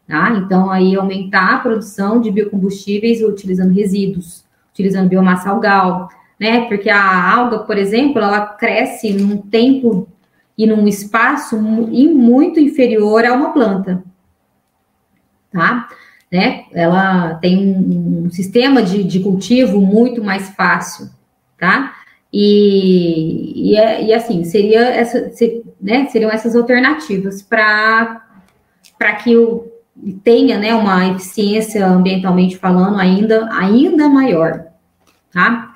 tá? 0.07 0.31
Então, 0.37 0.69
aí 0.69 0.95
aumentar 0.95 1.55
a 1.55 1.59
produção 1.59 2.19
de 2.19 2.31
biocombustíveis 2.31 3.21
utilizando 3.21 3.73
resíduos, 3.73 4.43
utilizando 4.71 5.09
biomassa 5.09 5.49
algal, 5.49 6.09
né? 6.41 6.61
Porque 6.61 6.89
a 6.89 7.31
alga, 7.35 7.59
por 7.59 7.77
exemplo, 7.77 8.19
ela 8.19 8.47
cresce 8.47 9.13
num 9.13 9.37
tempo 9.37 10.07
e 10.57 10.65
num 10.65 10.87
espaço 10.87 11.55
muito 11.61 12.59
inferior 12.59 13.23
a 13.23 13.33
uma 13.33 13.53
planta, 13.53 14.03
tá? 15.51 15.87
Né? 16.31 16.63
Ela 16.73 17.35
tem 17.35 17.59
um, 17.59 18.31
sistema 18.31 18.81
de, 18.81 19.03
de 19.03 19.19
cultivo 19.19 19.79
muito 19.79 20.23
mais 20.23 20.49
fácil, 20.49 21.11
tá? 21.59 21.93
E, 22.33 23.73
e, 23.73 23.77
é, 23.77 24.03
e 24.05 24.11
assim, 24.11 24.43
seria 24.43 24.79
essa, 24.79 25.31
né, 25.79 26.07
seriam 26.07 26.31
essas 26.31 26.55
alternativas 26.55 27.43
para 27.43 28.23
que 29.23 29.37
o, 29.37 29.71
tenha 30.23 30.57
né, 30.57 30.73
uma 30.73 31.07
eficiência 31.09 31.85
ambientalmente 31.85 32.57
falando 32.57 32.97
ainda, 32.97 33.47
ainda 33.53 34.09
maior, 34.09 34.65
tá? 35.31 35.70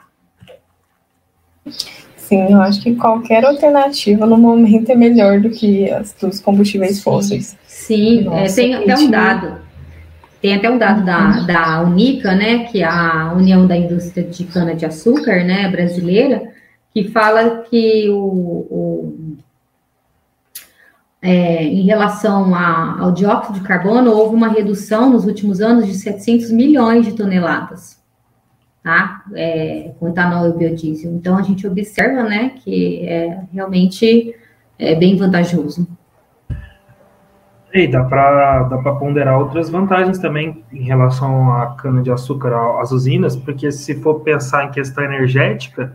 Sim, 2.17 2.51
eu 2.51 2.62
acho 2.62 2.82
que 2.82 2.95
qualquer 2.95 3.45
alternativa 3.45 4.25
no 4.25 4.38
momento 4.38 4.91
é 4.91 4.95
melhor 4.95 5.39
do 5.39 5.49
que 5.49 5.89
as 5.91 6.13
dos 6.13 6.39
combustíveis 6.39 7.01
fósseis. 7.04 7.56
Sim, 7.67 8.23
Nossa, 8.23 8.62
é, 8.62 8.63
tem 8.63 8.75
até 8.75 8.97
um 8.97 9.12
dado. 9.12 9.65
Tem 10.41 10.56
até 10.56 10.69
um 10.69 10.78
dado 10.78 11.06
da, 11.06 11.39
da 11.41 11.82
Unica, 11.82 12.36
né, 12.36 12.65
que 12.65 12.82
é 12.82 12.86
a 12.86 13.34
União 13.36 13.65
da 13.65 13.75
Indústria 13.75 14.23
de 14.23 14.43
Cana-de-Açúcar, 14.43 15.43
né, 15.43 15.67
brasileira, 15.69 16.51
que 16.93 17.10
fala 17.10 17.63
que 17.69 18.10
o, 18.10 18.17
o 18.69 19.38
é, 21.21 21.63
em 21.63 21.82
relação 21.82 22.54
a, 22.54 22.99
ao 22.99 23.12
dióxido 23.12 23.60
de 23.60 23.65
carbono, 23.65 24.12
houve 24.12 24.36
uma 24.36 24.49
redução 24.49 25.10
nos 25.10 25.25
últimos 25.25 25.62
anos 25.62 25.88
de 25.88 25.95
700 25.95 26.51
milhões 26.51 27.06
de 27.06 27.13
toneladas 27.13 28.05
tá? 28.86 29.24
É, 29.34 29.93
com 30.00 30.08
etanol 30.08 30.48
e 30.48 30.54
biodiesel. 30.54 31.12
Então, 31.13 31.36
a 31.36 31.41
gente 31.41 31.65
observa, 31.65 32.21
né, 32.21 32.52
que 32.63 33.04
é 33.08 33.41
realmente 33.52 34.36
é 34.78 34.93
bem 34.93 35.17
vantajoso. 35.17 35.88
E 37.74 37.88
dá 37.88 38.04
para 38.04 38.95
ponderar 39.00 39.39
outras 39.39 39.71
vantagens 39.71 40.19
também 40.19 40.63
em 40.71 40.84
relação 40.84 41.52
à 41.52 41.76
cana-de-açúcar, 41.76 42.80
às 42.80 42.91
usinas, 42.91 43.36
porque 43.36 43.71
se 43.71 43.95
for 44.02 44.19
pensar 44.19 44.65
em 44.65 44.71
questão 44.71 45.04
energética, 45.04 45.91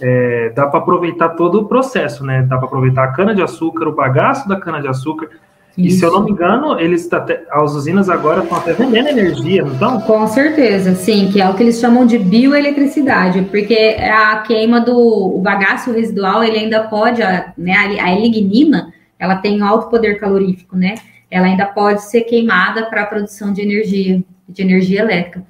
é, 0.00 0.50
dá 0.56 0.66
para 0.66 0.80
aproveitar 0.80 1.28
todo 1.30 1.60
o 1.60 1.66
processo, 1.66 2.24
né? 2.24 2.42
Dá 2.42 2.56
para 2.56 2.66
aproveitar 2.66 3.04
a 3.04 3.12
cana-de-açúcar, 3.12 3.86
o 3.88 3.94
bagaço 3.94 4.48
da 4.48 4.58
cana-de-açúcar. 4.58 5.28
E 5.76 5.90
se 5.90 6.04
eu 6.04 6.12
não 6.12 6.24
me 6.24 6.30
engano, 6.30 6.78
eles 6.78 7.10
até, 7.12 7.44
as 7.50 7.72
usinas 7.72 8.10
agora 8.10 8.42
estão 8.42 8.58
até 8.58 8.74
vendendo 8.74 9.08
energia, 9.08 9.64
não 9.64 9.72
estão? 9.72 10.00
Com 10.02 10.26
certeza, 10.26 10.94
sim, 10.94 11.30
que 11.32 11.40
é 11.40 11.48
o 11.48 11.54
que 11.54 11.62
eles 11.62 11.80
chamam 11.80 12.04
de 12.04 12.18
bioeletricidade, 12.18 13.42
porque 13.50 13.96
a 13.98 14.38
queima 14.38 14.80
do 14.80 14.94
o 14.94 15.38
bagaço 15.40 15.90
residual, 15.90 16.44
ele 16.44 16.58
ainda 16.58 16.84
pode, 16.84 17.22
a, 17.22 17.52
né, 17.56 17.74
a 17.74 18.14
lignina, 18.14 18.92
ela 19.18 19.36
tem 19.36 19.62
um 19.62 19.64
alto 19.64 19.88
poder 19.88 20.18
calorífico, 20.18 20.76
né? 20.76 20.96
Ela 21.30 21.46
ainda 21.46 21.64
pode 21.64 22.02
ser 22.02 22.22
queimada 22.22 22.86
para 22.86 23.02
a 23.02 23.06
produção 23.06 23.52
de 23.52 23.62
energia, 23.62 24.22
de 24.46 24.62
energia 24.62 25.00
elétrica. 25.00 25.42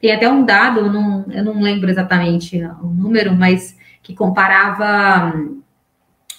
Tem 0.00 0.12
até 0.12 0.28
um 0.28 0.44
dado, 0.44 0.80
eu 0.80 0.92
não, 0.92 1.24
eu 1.30 1.44
não 1.44 1.60
lembro 1.60 1.88
exatamente 1.88 2.60
o 2.82 2.86
número, 2.86 3.32
mas 3.32 3.76
que 4.02 4.14
comparava 4.14 5.36
hum, 5.36 5.60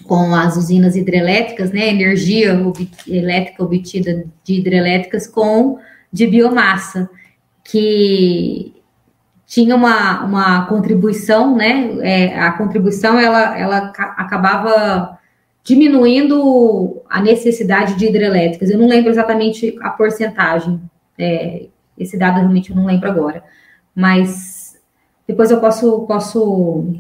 com 0.10 0.34
as 0.34 0.58
usinas 0.58 0.96
hidrelétricas, 0.96 1.72
né, 1.72 1.88
energia 1.88 2.60
elétrica 3.08 3.64
obtida 3.64 4.26
de 4.44 4.56
hidrelétricas 4.56 5.28
com 5.28 5.78
de 6.12 6.26
biomassa, 6.26 7.08
que 7.64 8.74
tinha 9.46 9.76
uma, 9.76 10.26
uma 10.26 10.66
contribuição, 10.66 11.56
né, 11.56 11.96
é, 12.02 12.40
a 12.40 12.52
contribuição 12.54 13.20
ela, 13.20 13.56
ela 13.56 13.94
acabava 14.18 15.20
diminuindo 15.64 17.04
a 17.08 17.22
necessidade 17.22 17.94
de 17.94 18.08
hidrelétricas. 18.08 18.72
Eu 18.72 18.80
não 18.80 18.88
lembro 18.88 19.12
exatamente 19.12 19.78
a 19.80 19.92
porcentagem, 19.92 20.82
é, 21.20 21.68
esse 21.96 22.18
dado 22.18 22.38
realmente 22.38 22.72
eu 22.72 22.76
não 22.76 22.88
lembro 22.88 23.08
agora, 23.08 23.44
mas 23.94 24.76
depois 25.28 25.52
eu 25.52 25.60
posso, 25.60 26.02
posso, 26.08 26.96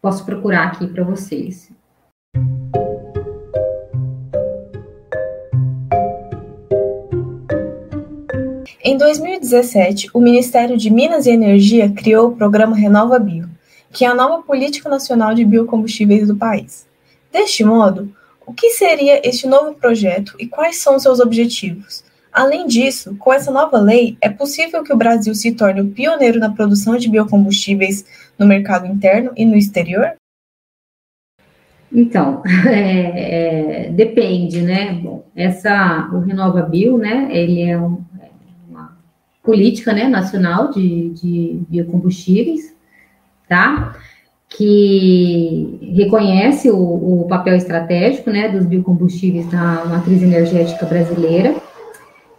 posso 0.00 0.24
procurar 0.24 0.68
aqui 0.68 0.86
para 0.86 1.02
vocês. 1.02 1.74
Em 8.86 8.98
2017, 8.98 10.10
o 10.12 10.20
Ministério 10.20 10.76
de 10.76 10.90
Minas 10.90 11.24
e 11.24 11.30
Energia 11.30 11.90
criou 11.90 12.28
o 12.28 12.36
programa 12.36 12.76
Renova 12.76 13.18
Bio, 13.18 13.48
que 13.90 14.04
é 14.04 14.08
a 14.08 14.14
nova 14.14 14.42
política 14.42 14.90
nacional 14.90 15.32
de 15.32 15.42
biocombustíveis 15.42 16.28
do 16.28 16.36
país. 16.36 16.86
Deste 17.32 17.64
modo, 17.64 18.14
o 18.46 18.52
que 18.52 18.72
seria 18.72 19.26
este 19.26 19.46
novo 19.46 19.72
projeto 19.72 20.34
e 20.38 20.46
quais 20.46 20.82
são 20.82 20.98
seus 20.98 21.18
objetivos? 21.18 22.04
Além 22.30 22.66
disso, 22.66 23.16
com 23.18 23.32
essa 23.32 23.50
nova 23.50 23.78
lei, 23.78 24.18
é 24.20 24.28
possível 24.28 24.84
que 24.84 24.92
o 24.92 24.98
Brasil 24.98 25.34
se 25.34 25.52
torne 25.52 25.80
o 25.80 25.88
pioneiro 25.90 26.38
na 26.38 26.50
produção 26.50 26.98
de 26.98 27.08
biocombustíveis 27.08 28.04
no 28.38 28.44
mercado 28.44 28.86
interno 28.86 29.32
e 29.34 29.46
no 29.46 29.56
exterior? 29.56 30.12
Então, 31.90 32.42
é, 32.68 33.86
é, 33.86 33.90
depende, 33.90 34.60
né? 34.60 34.92
Bom, 34.92 35.24
essa, 35.34 36.10
o 36.12 36.18
Renova 36.18 36.60
Bio, 36.60 36.98
né? 36.98 37.28
Ele 37.30 37.62
é 37.62 37.78
um, 37.78 38.04
política 39.44 39.92
né, 39.92 40.08
nacional 40.08 40.70
de, 40.70 41.10
de 41.10 41.60
biocombustíveis, 41.68 42.74
tá? 43.48 43.94
Que 44.48 45.92
reconhece 45.94 46.70
o, 46.70 47.22
o, 47.22 47.26
papel 47.28 47.54
estratégico 47.56 48.30
né, 48.30 48.48
dos 48.48 48.64
biocombustíveis 48.64 49.50
na 49.52 49.84
matriz 49.84 50.22
energética 50.22 50.86
brasileira 50.86 51.54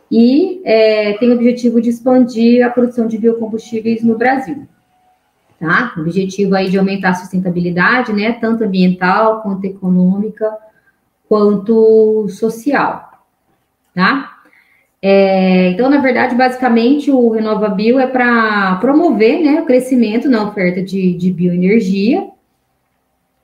e 0.10 0.62
é, 0.64 1.14
tem 1.18 1.30
o 1.30 1.36
objetivo 1.36 1.82
de 1.82 1.90
expandir 1.90 2.66
a 2.66 2.70
produção 2.70 3.08
de 3.08 3.18
biocombustíveis 3.18 4.04
no 4.04 4.18
Brasil. 4.18 4.68
Tá? 5.60 5.94
O 5.98 6.02
objetivo 6.02 6.56
aí 6.56 6.70
de 6.70 6.78
aumentar 6.78 7.10
a 7.10 7.16
sustentabilidade, 7.16 8.14
né, 8.14 8.34
tanto 8.34 8.64
ambiental 8.64 9.42
quanto 9.42 9.66
econômica, 9.66 10.52
quanto 11.28 12.28
social, 12.30 13.26
tá? 13.94 14.35
É, 15.08 15.68
então, 15.68 15.88
na 15.88 16.00
verdade, 16.00 16.34
basicamente, 16.34 17.12
o 17.12 17.30
RenovaBio 17.30 18.00
é 18.00 18.08
para 18.08 18.78
promover 18.78 19.40
né, 19.40 19.62
o 19.62 19.66
crescimento 19.66 20.28
na 20.28 20.48
oferta 20.50 20.82
de, 20.82 21.14
de 21.14 21.32
bioenergia, 21.32 22.28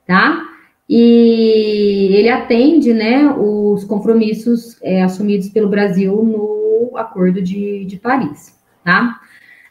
tá? 0.04 0.42
E 0.88 2.08
ele 2.14 2.28
atende 2.28 2.92
né, 2.92 3.32
os 3.38 3.84
compromissos 3.84 4.76
é, 4.82 5.04
assumidos 5.04 5.50
pelo 5.50 5.68
Brasil 5.68 6.24
no 6.24 6.98
Acordo 6.98 7.40
de, 7.40 7.84
de 7.84 7.96
Paris, 7.96 8.58
tá? 8.84 9.20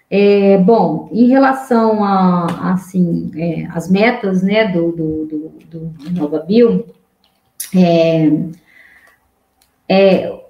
É, 0.09 0.59
bom, 0.59 1.09
em 1.11 1.27
relação 1.27 2.05
a, 2.05 2.71
assim, 2.71 3.29
é, 3.35 3.67
as 3.69 3.91
metas, 3.91 4.41
né, 4.41 4.69
do, 4.71 4.93
do, 4.93 5.25
do, 5.25 5.49
do 5.69 5.93
RenovaBio, 6.05 6.85
é, 7.75 8.31
é, 9.89 10.40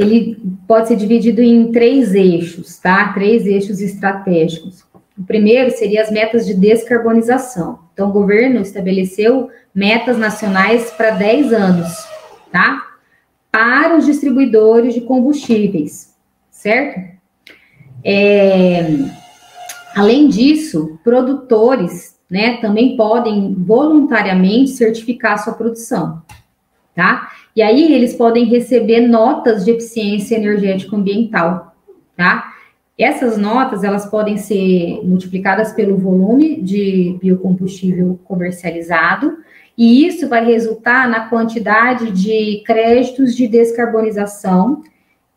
ele 0.00 0.38
pode 0.66 0.88
ser 0.88 0.96
dividido 0.96 1.42
em 1.42 1.70
três 1.70 2.14
eixos, 2.14 2.78
tá? 2.78 3.12
Três 3.12 3.46
eixos 3.46 3.80
estratégicos. 3.80 4.82
O 5.18 5.22
primeiro 5.24 5.70
seria 5.70 6.00
as 6.00 6.10
metas 6.10 6.46
de 6.46 6.54
descarbonização. 6.54 7.80
Então, 7.92 8.08
o 8.08 8.12
governo 8.12 8.60
estabeleceu 8.60 9.50
metas 9.74 10.16
nacionais 10.16 10.90
para 10.90 11.10
10 11.10 11.52
anos, 11.52 11.92
tá? 12.50 12.82
Para 13.52 13.98
os 13.98 14.06
distribuidores 14.06 14.94
de 14.94 15.02
combustíveis, 15.02 16.16
certo? 16.50 17.18
É, 18.02 18.86
além 19.94 20.28
disso, 20.28 20.98
produtores, 21.04 22.18
né, 22.30 22.56
também 22.56 22.96
podem 22.96 23.54
voluntariamente 23.54 24.70
certificar 24.70 25.38
sua 25.38 25.52
produção, 25.52 26.22
tá? 26.94 27.28
E 27.54 27.62
aí 27.62 27.92
eles 27.92 28.14
podem 28.14 28.44
receber 28.44 29.00
notas 29.00 29.64
de 29.64 29.72
eficiência 29.72 30.36
energética 30.36 30.96
ambiental, 30.96 31.74
tá? 32.16 32.54
Essas 32.98 33.38
notas, 33.38 33.82
elas 33.82 34.06
podem 34.06 34.36
ser 34.36 35.00
multiplicadas 35.02 35.72
pelo 35.72 35.96
volume 35.96 36.60
de 36.60 37.16
biocombustível 37.20 38.20
comercializado, 38.24 39.38
e 39.76 40.06
isso 40.06 40.28
vai 40.28 40.44
resultar 40.44 41.08
na 41.08 41.28
quantidade 41.28 42.10
de 42.10 42.62
créditos 42.66 43.34
de 43.34 43.48
descarbonização 43.48 44.82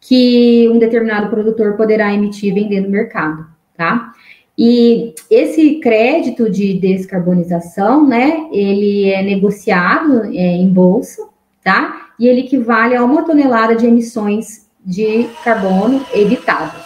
que 0.02 0.70
um 0.70 0.78
determinado 0.78 1.30
produtor 1.30 1.78
poderá 1.78 2.14
emitir 2.14 2.52
e 2.52 2.54
vender 2.54 2.82
no 2.82 2.90
mercado, 2.90 3.46
tá? 3.78 4.12
E 4.58 5.16
esse 5.32 5.76
crédito 5.76 6.50
de 6.50 6.74
descarbonização, 6.74 8.06
né, 8.06 8.50
ele 8.52 9.10
é 9.10 9.24
negociado 9.24 10.26
é, 10.26 10.58
em 10.58 10.68
bolsa, 10.68 11.26
tá? 11.64 12.03
E 12.20 12.28
ele 12.28 12.42
equivale 12.42 12.96
a 12.96 13.04
uma 13.04 13.24
tonelada 13.24 13.76
de 13.76 13.86
emissões 13.86 14.68
de 14.86 15.28
carbono 15.44 16.06
evitadas. 16.14 16.84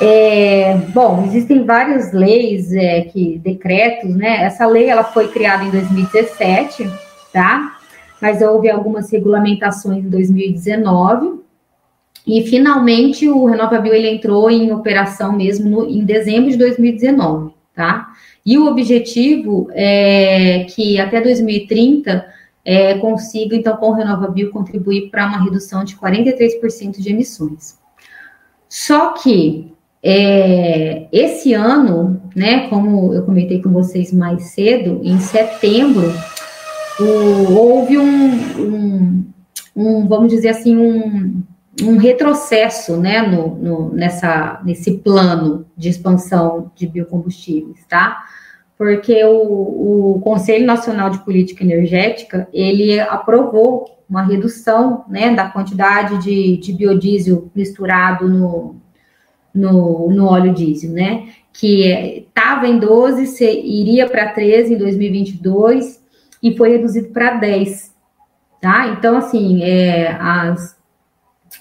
É, 0.00 0.76
bom, 0.92 1.24
existem 1.26 1.64
várias 1.64 2.12
leis, 2.12 2.72
é, 2.72 3.02
que 3.02 3.38
decretos, 3.38 4.14
né? 4.16 4.42
Essa 4.42 4.66
lei 4.66 4.88
ela 4.88 5.04
foi 5.04 5.28
criada 5.28 5.64
em 5.64 5.70
2017, 5.70 6.90
tá? 7.32 7.76
Mas 8.20 8.42
houve 8.42 8.68
algumas 8.68 9.10
regulamentações 9.12 10.04
em 10.04 10.08
2019 10.08 11.40
e 12.26 12.42
finalmente 12.48 13.28
o 13.28 13.44
RenovaBio 13.44 13.94
ele 13.94 14.08
entrou 14.08 14.50
em 14.50 14.72
operação 14.72 15.32
mesmo 15.32 15.70
no, 15.70 15.88
em 15.88 16.04
dezembro 16.04 16.50
de 16.50 16.56
2019, 16.56 17.52
tá? 17.74 18.08
E 18.44 18.58
o 18.58 18.66
objetivo 18.66 19.68
é 19.72 20.66
que 20.68 20.98
até 20.98 21.20
2030 21.20 22.26
é, 22.64 22.98
consiga, 22.98 23.56
então, 23.56 23.76
com 23.76 23.90
o 23.90 23.92
RenovaBio, 23.92 24.50
contribuir 24.50 25.10
para 25.10 25.26
uma 25.26 25.42
redução 25.42 25.84
de 25.84 25.96
43% 25.96 27.00
de 27.00 27.10
emissões. 27.10 27.78
Só 28.68 29.10
que 29.14 29.72
é, 30.02 31.06
esse 31.12 31.52
ano, 31.52 32.20
né, 32.34 32.68
como 32.68 33.12
eu 33.12 33.22
comentei 33.24 33.60
com 33.62 33.70
vocês 33.70 34.12
mais 34.12 34.42
cedo, 34.46 35.00
em 35.02 35.18
setembro, 35.18 36.12
o, 36.98 37.52
houve 37.52 37.98
um, 37.98 38.32
um, 38.58 39.24
um, 39.76 40.08
vamos 40.08 40.28
dizer 40.28 40.48
assim, 40.48 40.76
um, 40.76 41.42
um 41.82 41.96
retrocesso 41.96 42.96
né, 42.96 43.22
no, 43.22 43.56
no, 43.56 43.94
nessa, 43.94 44.60
nesse 44.64 44.98
plano 44.98 45.66
de 45.76 45.88
expansão 45.88 46.70
de 46.74 46.86
biocombustíveis, 46.86 47.84
tá? 47.88 48.24
Porque 48.82 49.24
o, 49.24 50.16
o, 50.16 50.20
Conselho 50.24 50.66
Nacional 50.66 51.08
de 51.08 51.20
Política 51.20 51.62
Energética, 51.62 52.48
ele 52.52 52.98
aprovou 52.98 54.02
uma 54.10 54.24
redução, 54.24 55.04
né, 55.08 55.32
da 55.32 55.48
quantidade 55.48 56.20
de, 56.20 56.56
de 56.56 56.72
biodiesel 56.72 57.48
misturado 57.54 58.28
no, 58.28 58.74
no, 59.54 60.10
no 60.10 60.26
óleo 60.26 60.52
diesel, 60.52 60.90
né, 60.90 61.28
que 61.52 62.26
estava 62.26 62.66
em 62.66 62.76
12, 62.76 63.26
se, 63.26 63.44
iria 63.44 64.08
para 64.08 64.32
13 64.32 64.74
em 64.74 64.78
2022 64.78 66.02
e 66.42 66.56
foi 66.56 66.70
reduzido 66.70 67.10
para 67.10 67.36
10, 67.36 67.94
tá? 68.60 68.88
Então, 68.88 69.16
assim, 69.16 69.62
é, 69.62 70.10
as, 70.20 70.76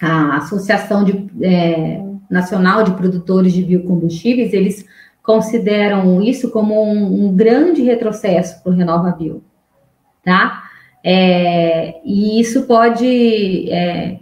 a 0.02 0.38
Associação 0.38 1.04
de, 1.04 1.30
é, 1.44 2.02
Nacional 2.28 2.84
de 2.84 2.94
Produtores 2.94 3.54
de 3.54 3.62
Biocombustíveis, 3.62 4.54
eles 4.54 4.88
consideram 5.24 6.22
isso 6.22 6.52
como 6.52 6.84
um, 6.84 7.26
um 7.26 7.36
grande 7.36 7.82
retrocesso 7.84 8.62
para 8.64 8.72
o 8.72 8.76
RenovaBio, 8.76 9.44
tá? 10.24 10.64
É, 11.04 12.00
e 12.04 12.40
isso 12.40 12.64
pode, 12.64 13.70
é, 13.72 14.20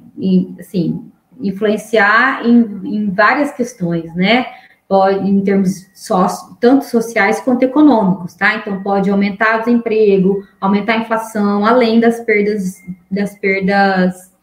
assim, 0.60 1.10
influenciar 1.40 2.46
em, 2.46 2.60
em, 2.86 3.10
várias 3.12 3.52
questões, 3.52 4.14
né? 4.16 4.46
Pode, 4.88 5.30
em 5.30 5.42
termos 5.42 5.88
sócio, 5.94 6.58
tanto 6.60 6.86
sociais 6.86 7.40
quanto 7.42 7.64
econômicos, 7.64 8.34
tá? 8.34 8.56
Então 8.56 8.82
pode 8.82 9.10
aumentar 9.10 9.58
o 9.58 9.60
desemprego, 9.60 10.44
aumentar 10.60 10.94
a 10.94 10.98
inflação, 10.98 11.66
além 11.66 12.00
das 12.00 12.20
perdas, 12.22 12.76
das 13.10 13.38
perdas 13.38 14.34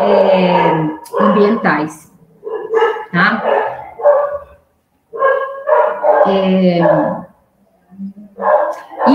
é, 0.00 0.60
ambientais, 1.20 2.10
tá? 3.12 3.73
É, 6.26 6.80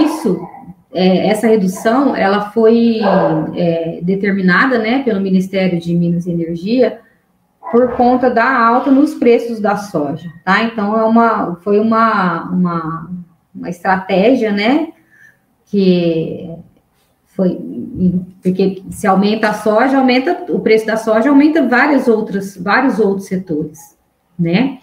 isso, 0.04 0.40
é, 0.94 1.28
essa 1.28 1.48
redução, 1.48 2.16
ela 2.16 2.52
foi 2.52 3.00
é, 3.56 4.00
determinada, 4.02 4.78
né, 4.78 5.04
pelo 5.04 5.22
Ministério 5.22 5.80
de 5.80 5.94
Minas 5.96 6.26
e 6.26 6.32
Energia 6.32 7.00
por 7.72 7.92
conta 7.92 8.30
da 8.30 8.68
alta 8.68 8.90
nos 8.90 9.14
preços 9.14 9.60
da 9.60 9.78
soja, 9.78 10.32
tá? 10.44 10.64
Então, 10.64 10.98
é 10.98 11.04
uma, 11.04 11.56
foi 11.58 11.80
uma, 11.80 12.50
uma, 12.50 13.12
uma 13.54 13.70
estratégia, 13.70 14.52
né, 14.52 14.88
que 15.68 16.50
foi, 17.28 17.58
porque 18.42 18.84
se 18.90 19.06
aumenta 19.06 19.50
a 19.50 19.54
soja, 19.54 20.00
aumenta 20.00 20.46
o 20.50 20.60
preço 20.60 20.86
da 20.88 20.98
soja, 20.98 21.30
aumenta 21.30 21.68
várias 21.68 22.08
outras, 22.08 22.58
vários 22.58 23.00
outros 23.00 23.28
setores, 23.28 23.96
né? 24.38 24.80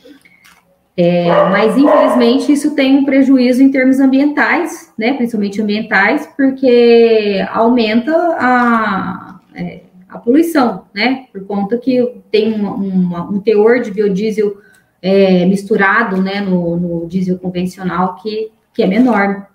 É, 0.96 1.28
mas, 1.50 1.76
infelizmente, 1.76 2.50
isso 2.50 2.74
tem 2.74 2.96
um 2.96 3.04
prejuízo 3.04 3.62
em 3.62 3.70
termos 3.70 4.00
ambientais, 4.00 4.94
né, 4.96 5.12
principalmente 5.12 5.60
ambientais, 5.60 6.26
porque 6.34 7.46
aumenta 7.52 8.12
a, 8.40 9.38
é, 9.54 9.82
a 10.08 10.16
poluição, 10.16 10.84
né, 10.94 11.26
por 11.30 11.44
conta 11.44 11.76
que 11.76 12.14
tem 12.30 12.54
uma, 12.54 13.30
um 13.30 13.38
teor 13.40 13.82
de 13.82 13.90
biodiesel 13.90 14.56
é, 15.02 15.44
misturado, 15.44 16.22
né, 16.22 16.40
no, 16.40 16.76
no, 16.78 17.06
diesel 17.06 17.38
convencional 17.38 18.14
que, 18.14 18.50
que 18.72 18.82
é 18.82 18.86
menor 18.86 19.48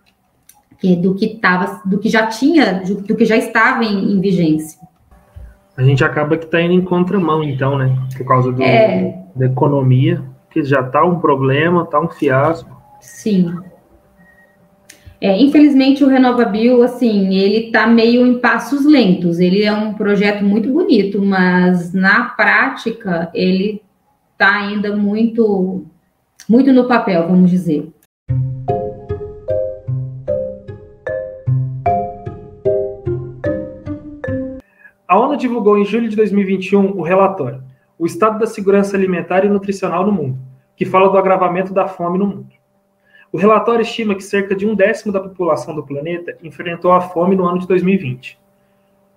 que 0.78 0.96
do 0.96 1.16
que 1.16 1.40
tava, 1.40 1.82
do 1.86 1.98
que 1.98 2.10
já 2.10 2.28
tinha, 2.28 2.84
do 2.84 3.16
que 3.16 3.26
já 3.26 3.36
estava 3.36 3.84
em, 3.84 4.14
em 4.14 4.22
vigência. 4.22 4.80
A 5.76 5.82
gente 5.82 6.04
acaba 6.04 6.38
que 6.38 6.46
está 6.46 6.62
indo 6.62 6.74
em 6.74 6.82
contramão, 6.82 7.44
então, 7.44 7.80
né, 7.80 7.98
por 8.16 8.28
causa 8.28 8.52
do, 8.52 8.62
é. 8.62 9.24
da 9.36 9.48
economia 9.48 10.31
que 10.52 10.64
já 10.64 10.82
está 10.82 11.04
um 11.04 11.20
problema, 11.20 11.84
está 11.84 12.00
um 12.00 12.10
fiasco. 12.10 12.70
Sim. 13.00 13.56
É, 15.20 15.40
infelizmente 15.40 16.04
o 16.04 16.08
RenovaBio, 16.08 16.84
assim, 16.84 17.36
ele 17.36 17.68
está 17.68 17.88
meio 17.88 18.26
em 18.26 18.40
passos 18.40 18.86
lentos. 18.86 19.40
Ele 19.40 19.64
é 19.64 19.72
um 19.72 19.94
projeto 19.94 20.44
muito 20.44 20.72
bonito, 20.72 21.22
mas 21.22 21.94
na 21.94 22.26
prática 22.26 23.30
ele 23.34 23.82
está 24.34 24.56
ainda 24.56 24.96
muito, 24.96 25.86
muito 26.50 26.74
no 26.74 26.88
papel, 26.88 27.28
vamos 27.28 27.50
dizer. 27.50 27.88
A 35.08 35.20
ONU 35.20 35.38
divulgou 35.38 35.78
em 35.78 35.86
julho 35.86 36.10
de 36.10 36.16
2021 36.16 36.98
o 36.98 37.02
relatório 37.02 37.71
o 38.02 38.08
estado 38.08 38.40
da 38.40 38.48
segurança 38.48 38.98
alimentar 38.98 39.46
e 39.46 39.48
nutricional 39.48 40.04
no 40.04 40.12
mundo, 40.12 40.40
que 40.76 40.86
fala 40.86 41.08
do 41.08 41.20
agravamento 41.20 41.72
da 41.72 41.88
fome 41.88 42.18
no 42.18 42.26
mundo. 42.26 42.50
O 43.32 43.38
relatório 43.38 43.84
estima 43.84 44.16
que 44.16 44.24
cerca 44.24 44.56
de 44.56 44.66
um 44.66 44.74
décimo 44.74 45.14
da 45.14 45.20
população 45.20 45.76
do 45.76 45.84
planeta 45.84 46.36
enfrentou 46.42 46.92
a 46.92 47.00
fome 47.00 47.36
no 47.36 47.46
ano 47.46 47.60
de 47.60 47.68
2020. 47.68 48.40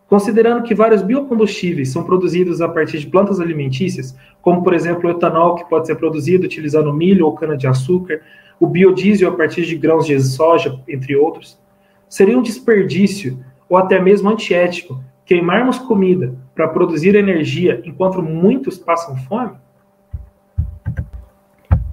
Considerando 0.07 0.65
que 0.65 0.75
vários 0.75 1.01
biocombustíveis 1.01 1.93
são 1.93 2.05
produzidos 2.05 2.61
a 2.61 2.69
partir 2.69 2.99
de 2.99 3.07
plantas 3.07 3.41
alimentícias, 3.41 4.15
como 4.43 4.63
por 4.63 4.75
exemplo 4.75 5.09
o 5.09 5.13
etanol, 5.13 5.55
que 5.55 5.67
pode 5.67 5.87
ser 5.87 5.95
produzido 5.95 6.45
utilizando 6.45 6.93
milho 6.93 7.25
ou 7.25 7.35
cana-de-açúcar, 7.35 8.21
o 8.61 8.67
biodiesel 8.67 9.31
a 9.31 9.35
partir 9.35 9.65
de 9.65 9.77
grãos 9.79 10.05
de 10.05 10.21
soja, 10.21 10.79
entre 10.87 11.17
outros, 11.17 11.59
seria 12.07 12.39
um 12.39 12.43
desperdício 12.43 13.43
ou 13.67 13.79
até 13.79 13.99
mesmo 13.99 14.29
antiético 14.29 15.03
queimarmos 15.25 15.79
comida 15.79 16.44
para 16.55 16.69
produzir 16.69 17.15
energia 17.15 17.83
enquanto 17.85 18.23
muitos 18.23 18.79
passam 18.79 19.17
fome? 19.17 19.53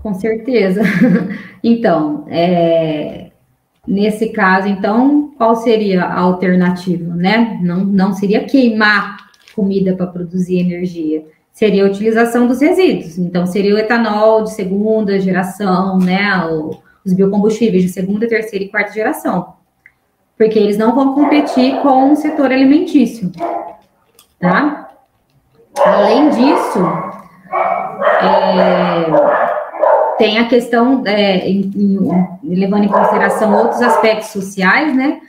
Com 0.01 0.13
certeza. 0.13 0.81
Então, 1.63 2.25
é, 2.27 3.29
nesse 3.87 4.29
caso, 4.29 4.67
então, 4.67 5.31
qual 5.37 5.57
seria 5.57 6.05
a 6.05 6.21
alternativa, 6.21 7.13
né? 7.13 7.59
Não, 7.61 7.85
não 7.85 8.13
seria 8.13 8.45
queimar 8.45 9.17
comida 9.55 9.95
para 9.95 10.07
produzir 10.07 10.57
energia, 10.57 11.23
seria 11.51 11.85
a 11.85 11.87
utilização 11.87 12.47
dos 12.47 12.61
resíduos. 12.61 13.19
Então, 13.19 13.45
seria 13.45 13.75
o 13.75 13.77
etanol 13.77 14.43
de 14.43 14.53
segunda 14.53 15.19
geração, 15.19 15.99
né? 15.99 16.35
O, 16.47 16.71
os 17.05 17.13
biocombustíveis 17.13 17.83
de 17.83 17.89
segunda, 17.89 18.27
terceira 18.27 18.65
e 18.65 18.69
quarta 18.69 18.91
geração 18.91 19.53
porque 20.41 20.57
eles 20.57 20.75
não 20.75 20.95
vão 20.95 21.13
competir 21.13 21.79
com 21.83 22.13
o 22.13 22.15
setor 22.15 22.51
alimentício, 22.51 23.31
tá? 24.41 24.89
Além 25.85 26.29
disso, 26.29 26.79
é, 28.21 29.05
tem 30.17 30.39
a 30.39 30.47
questão, 30.47 31.03
é, 31.05 31.47
em, 31.47 31.71
em, 31.73 32.55
levando 32.55 32.83
em 32.83 32.89
consideração 32.89 33.55
outros 33.55 33.81
aspectos 33.81 34.29
sociais, 34.29 34.95
né? 34.95 35.21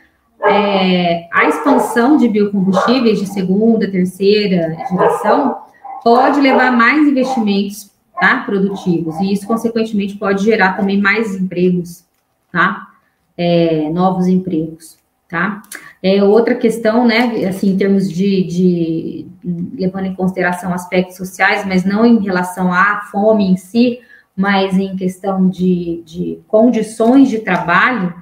É, 0.44 1.28
a 1.32 1.46
expansão 1.46 2.16
de 2.16 2.28
biocombustíveis 2.28 3.20
de 3.20 3.26
segunda, 3.26 3.88
terceira 3.88 4.76
geração 4.90 5.56
pode 6.02 6.40
levar 6.40 6.72
mais 6.72 7.06
investimentos 7.06 7.92
tá, 8.20 8.38
produtivos, 8.44 9.20
e 9.20 9.32
isso, 9.32 9.46
consequentemente, 9.46 10.16
pode 10.16 10.44
gerar 10.44 10.76
também 10.76 11.00
mais 11.00 11.36
empregos, 11.36 12.04
tá? 12.50 12.88
É, 13.36 13.88
novos 13.90 14.26
empregos 14.26 15.01
tá? 15.32 15.62
É 16.02 16.22
outra 16.22 16.54
questão, 16.54 17.06
né, 17.06 17.46
assim, 17.48 17.70
em 17.70 17.76
termos 17.78 18.12
de, 18.12 18.44
de, 18.44 19.26
levando 19.74 20.04
em 20.04 20.14
consideração 20.14 20.74
aspectos 20.74 21.16
sociais, 21.16 21.64
mas 21.64 21.86
não 21.86 22.04
em 22.04 22.22
relação 22.22 22.70
à 22.70 23.00
fome 23.10 23.50
em 23.50 23.56
si, 23.56 23.98
mas 24.36 24.76
em 24.76 24.94
questão 24.94 25.48
de, 25.48 26.02
de 26.04 26.38
condições 26.46 27.30
de 27.30 27.38
trabalho, 27.38 28.14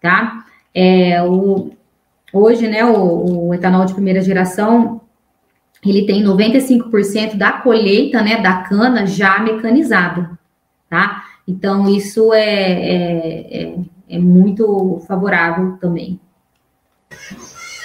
tá? 0.00 0.42
É, 0.74 1.22
o, 1.22 1.72
hoje, 2.32 2.66
né, 2.66 2.82
o, 2.82 3.48
o 3.48 3.54
etanol 3.54 3.84
de 3.84 3.92
primeira 3.92 4.22
geração, 4.22 5.02
ele 5.84 6.06
tem 6.06 6.24
95% 6.24 7.36
da 7.36 7.52
colheita, 7.52 8.22
né, 8.22 8.40
da 8.40 8.62
cana 8.62 9.06
já 9.06 9.38
mecanizada, 9.40 10.30
tá? 10.88 11.24
Então, 11.46 11.94
isso 11.94 12.32
é, 12.32 12.42
é, 12.42 13.64
é, 13.64 13.74
é 14.08 14.18
muito 14.18 15.02
favorável 15.06 15.76
também. 15.78 16.18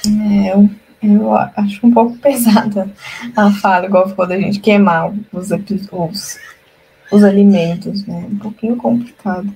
É, 0.06 0.54
eu, 0.54 0.70
eu 1.02 1.34
acho 1.34 1.86
um 1.86 1.92
pouco 1.92 2.18
pesada 2.20 2.90
a 3.36 3.52
fala, 3.52 3.86
igual 3.86 4.10
ficou 4.10 4.28
da 4.28 4.40
gente 4.40 4.60
queimar 4.60 5.14
os, 5.32 5.50
os, 5.52 6.40
os 7.12 7.24
alimentos, 7.24 8.06
né? 8.06 8.28
Um 8.32 8.38
pouquinho 8.38 8.76
complicado. 8.76 9.54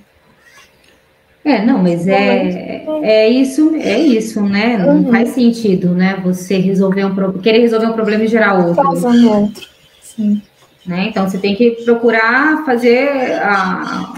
É, 1.44 1.62
não, 1.62 1.82
mas 1.82 2.06
é, 2.08 2.86
é 3.02 3.28
isso, 3.28 3.74
é 3.76 3.98
isso, 3.98 4.40
né? 4.42 4.78
Não 4.78 5.02
uhum. 5.02 5.10
faz 5.10 5.30
sentido, 5.30 5.94
né? 5.94 6.18
Você 6.24 6.56
resolver 6.56 7.04
um 7.04 7.14
problema, 7.14 7.42
querer 7.42 7.60
resolver 7.60 7.86
um 7.86 7.92
problema 7.92 8.24
e 8.24 8.28
gerar 8.28 8.54
outro. 8.54 8.82
Causando 8.82 9.30
outro, 9.30 9.68
sim. 10.00 10.40
Né? 10.86 11.08
Então 11.08 11.28
você 11.28 11.38
tem 11.38 11.54
que 11.54 11.70
procurar 11.84 12.64
fazer 12.64 13.32
a, 13.42 14.14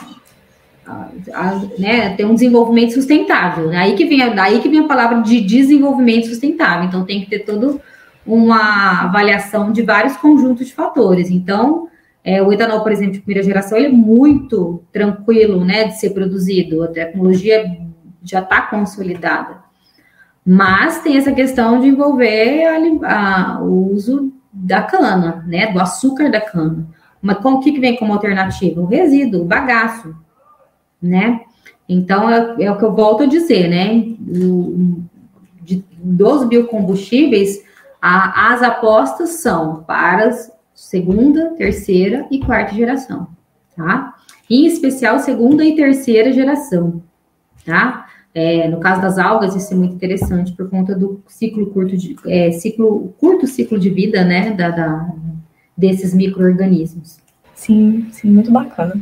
né, 1.78 2.10
ter 2.16 2.24
um 2.24 2.34
desenvolvimento 2.34 2.92
sustentável. 2.92 3.70
Aí 3.70 3.94
que 3.94 4.04
vem, 4.04 4.34
daí 4.34 4.60
que 4.60 4.68
vem 4.68 4.80
a 4.80 4.88
palavra 4.88 5.20
de 5.22 5.40
desenvolvimento 5.40 6.28
sustentável. 6.28 6.86
Então 6.86 7.04
tem 7.04 7.20
que 7.20 7.30
ter 7.30 7.40
toda 7.40 7.80
uma 8.26 9.04
avaliação 9.04 9.72
de 9.72 9.82
vários 9.82 10.16
conjuntos 10.16 10.66
de 10.66 10.74
fatores. 10.74 11.30
Então, 11.30 11.88
é, 12.24 12.42
o 12.42 12.52
etanol, 12.52 12.82
por 12.82 12.90
exemplo, 12.90 13.14
de 13.14 13.20
primeira 13.20 13.42
geração, 13.42 13.78
ele 13.78 13.86
é 13.86 13.92
muito 13.92 14.82
tranquilo, 14.92 15.64
né, 15.64 15.84
de 15.84 15.98
ser 15.98 16.10
produzido. 16.10 16.82
A 16.82 16.88
tecnologia 16.88 17.78
já 18.22 18.40
está 18.40 18.62
consolidada. 18.62 19.64
Mas 20.44 21.00
tem 21.02 21.16
essa 21.16 21.32
questão 21.32 21.80
de 21.80 21.88
envolver 21.88 22.64
a, 23.04 23.56
a, 23.56 23.62
o 23.62 23.92
uso 23.92 24.32
da 24.52 24.82
cana, 24.82 25.44
né, 25.46 25.72
do 25.72 25.80
açúcar 25.80 26.30
da 26.30 26.40
cana. 26.40 26.86
Mas 27.20 27.38
com 27.38 27.54
o 27.54 27.60
que, 27.60 27.72
que 27.72 27.80
vem 27.80 27.96
como 27.96 28.12
alternativa? 28.12 28.80
O 28.80 28.86
resíduo, 28.86 29.42
o 29.42 29.44
bagaço 29.44 30.14
né? 31.06 31.40
Então, 31.88 32.28
é, 32.28 32.56
é 32.60 32.70
o 32.70 32.78
que 32.78 32.84
eu 32.84 32.94
volto 32.94 33.22
a 33.22 33.26
dizer, 33.26 33.68
né? 33.68 34.14
O, 34.42 35.02
de, 35.62 35.84
dos 36.02 36.46
biocombustíveis, 36.48 37.62
a, 38.00 38.52
as 38.52 38.62
apostas 38.62 39.30
são 39.30 39.84
para 39.84 40.30
segunda, 40.74 41.54
terceira 41.56 42.26
e 42.30 42.38
quarta 42.40 42.74
geração, 42.74 43.28
tá? 43.76 44.14
Em 44.48 44.66
especial 44.66 45.18
segunda 45.18 45.64
e 45.64 45.74
terceira 45.74 46.32
geração, 46.32 47.02
tá? 47.64 48.06
É, 48.34 48.68
no 48.68 48.78
caso 48.78 49.00
das 49.00 49.18
algas, 49.18 49.56
isso 49.56 49.72
é 49.72 49.76
muito 49.76 49.94
interessante 49.94 50.52
por 50.52 50.68
conta 50.68 50.94
do 50.94 51.22
ciclo 51.26 51.66
curto 51.68 51.96
de 51.96 52.14
é, 52.26 52.52
ciclo 52.52 53.14
curto 53.18 53.46
ciclo 53.46 53.78
de 53.78 53.88
vida, 53.88 54.22
né, 54.24 54.50
da, 54.50 54.68
da 54.68 55.08
desses 55.74 56.12
micro-organismos. 56.12 57.18
Sim, 57.54 58.08
sim, 58.12 58.30
muito 58.30 58.52
bacana. 58.52 59.00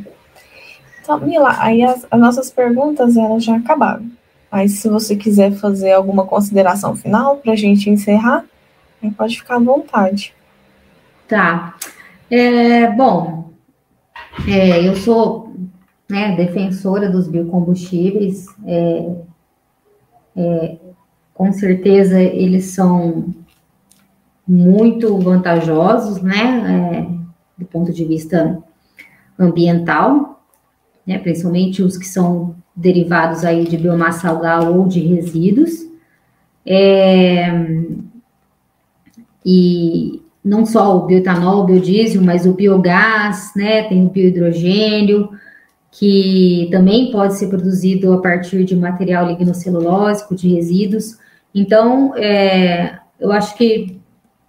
Então, 1.05 1.21
Mila, 1.21 1.55
aí 1.59 1.83
as, 1.83 2.07
as 2.11 2.19
nossas 2.19 2.51
perguntas 2.51 3.15
elas 3.15 3.45
já 3.45 3.57
acabaram. 3.57 4.11
Mas 4.51 4.73
se 4.79 4.89
você 4.89 5.15
quiser 5.15 5.53
fazer 5.53 5.93
alguma 5.93 6.25
consideração 6.25 6.97
final 6.97 7.37
para 7.37 7.53
a 7.53 7.57
gente 7.57 7.91
encerrar, 7.91 8.43
pode 9.19 9.39
ficar 9.39 9.57
à 9.57 9.59
vontade. 9.59 10.35
Tá. 11.29 11.77
É, 12.31 12.91
bom, 12.91 13.51
é, 14.49 14.89
eu 14.89 14.97
sou 14.97 15.55
né, 16.09 16.35
defensora 16.37 17.11
dos 17.11 17.29
biocombustíveis. 17.29 18.47
É, 18.67 19.15
é, 20.37 20.77
com 21.35 21.53
certeza 21.53 22.19
eles 22.19 22.67
são 22.67 23.35
muito 24.49 25.19
vantajosos, 25.19 26.23
né, 26.23 26.39
é, 26.39 27.61
do 27.61 27.67
ponto 27.67 27.93
de 27.93 28.05
vista 28.07 28.63
ambiental, 29.39 30.35
né, 31.07 31.19
principalmente 31.19 31.83
os 31.83 31.97
que 31.97 32.07
são 32.07 32.55
derivados 32.75 33.45
aí 33.45 33.65
de 33.65 33.77
biomassa 33.77 34.29
algal 34.29 34.75
ou 34.75 34.87
de 34.87 35.01
resíduos. 35.01 35.87
É, 36.67 37.51
e 39.45 40.23
não 40.43 40.65
só 40.65 40.97
o 40.97 41.07
bioetanol, 41.07 41.63
o 41.63 41.67
biodiesel, 41.67 42.23
mas 42.23 42.47
o 42.47 42.55
biogás, 42.55 43.53
né, 43.55 43.83
tem 43.85 44.05
o 44.05 44.11
biohidrogênio, 44.11 45.31
que 45.91 46.69
também 46.73 47.13
pode 47.13 47.35
ser 47.35 47.49
produzido 47.49 48.13
a 48.13 48.21
partir 48.21 48.65
de 48.65 48.75
material 48.75 49.27
lignocelulósico, 49.29 50.35
de 50.35 50.55
resíduos. 50.55 51.19
Então, 51.55 52.17
é, 52.17 52.99
eu 53.21 53.31
acho 53.31 53.57
que 53.57 54.01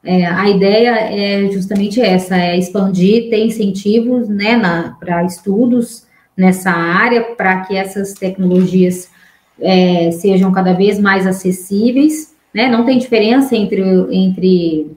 é, 0.04 0.26
a 0.26 0.50
ideia 0.50 0.90
é 0.90 1.52
justamente 1.52 2.02
essa, 2.02 2.36
é 2.36 2.58
expandir, 2.58 3.30
ter 3.30 3.46
incentivos 3.46 4.28
né, 4.28 4.60
para 5.00 5.24
estudos 5.24 6.06
nessa 6.38 6.72
área, 6.72 7.22
para 7.36 7.62
que 7.62 7.76
essas 7.76 8.14
tecnologias 8.14 9.10
é, 9.60 10.12
sejam 10.12 10.52
cada 10.52 10.74
vez 10.74 11.00
mais 11.00 11.26
acessíveis. 11.26 12.36
Né? 12.54 12.68
Não 12.68 12.86
tem 12.86 12.98
diferença 12.98 13.56
entre, 13.56 13.82
entre 14.12 14.92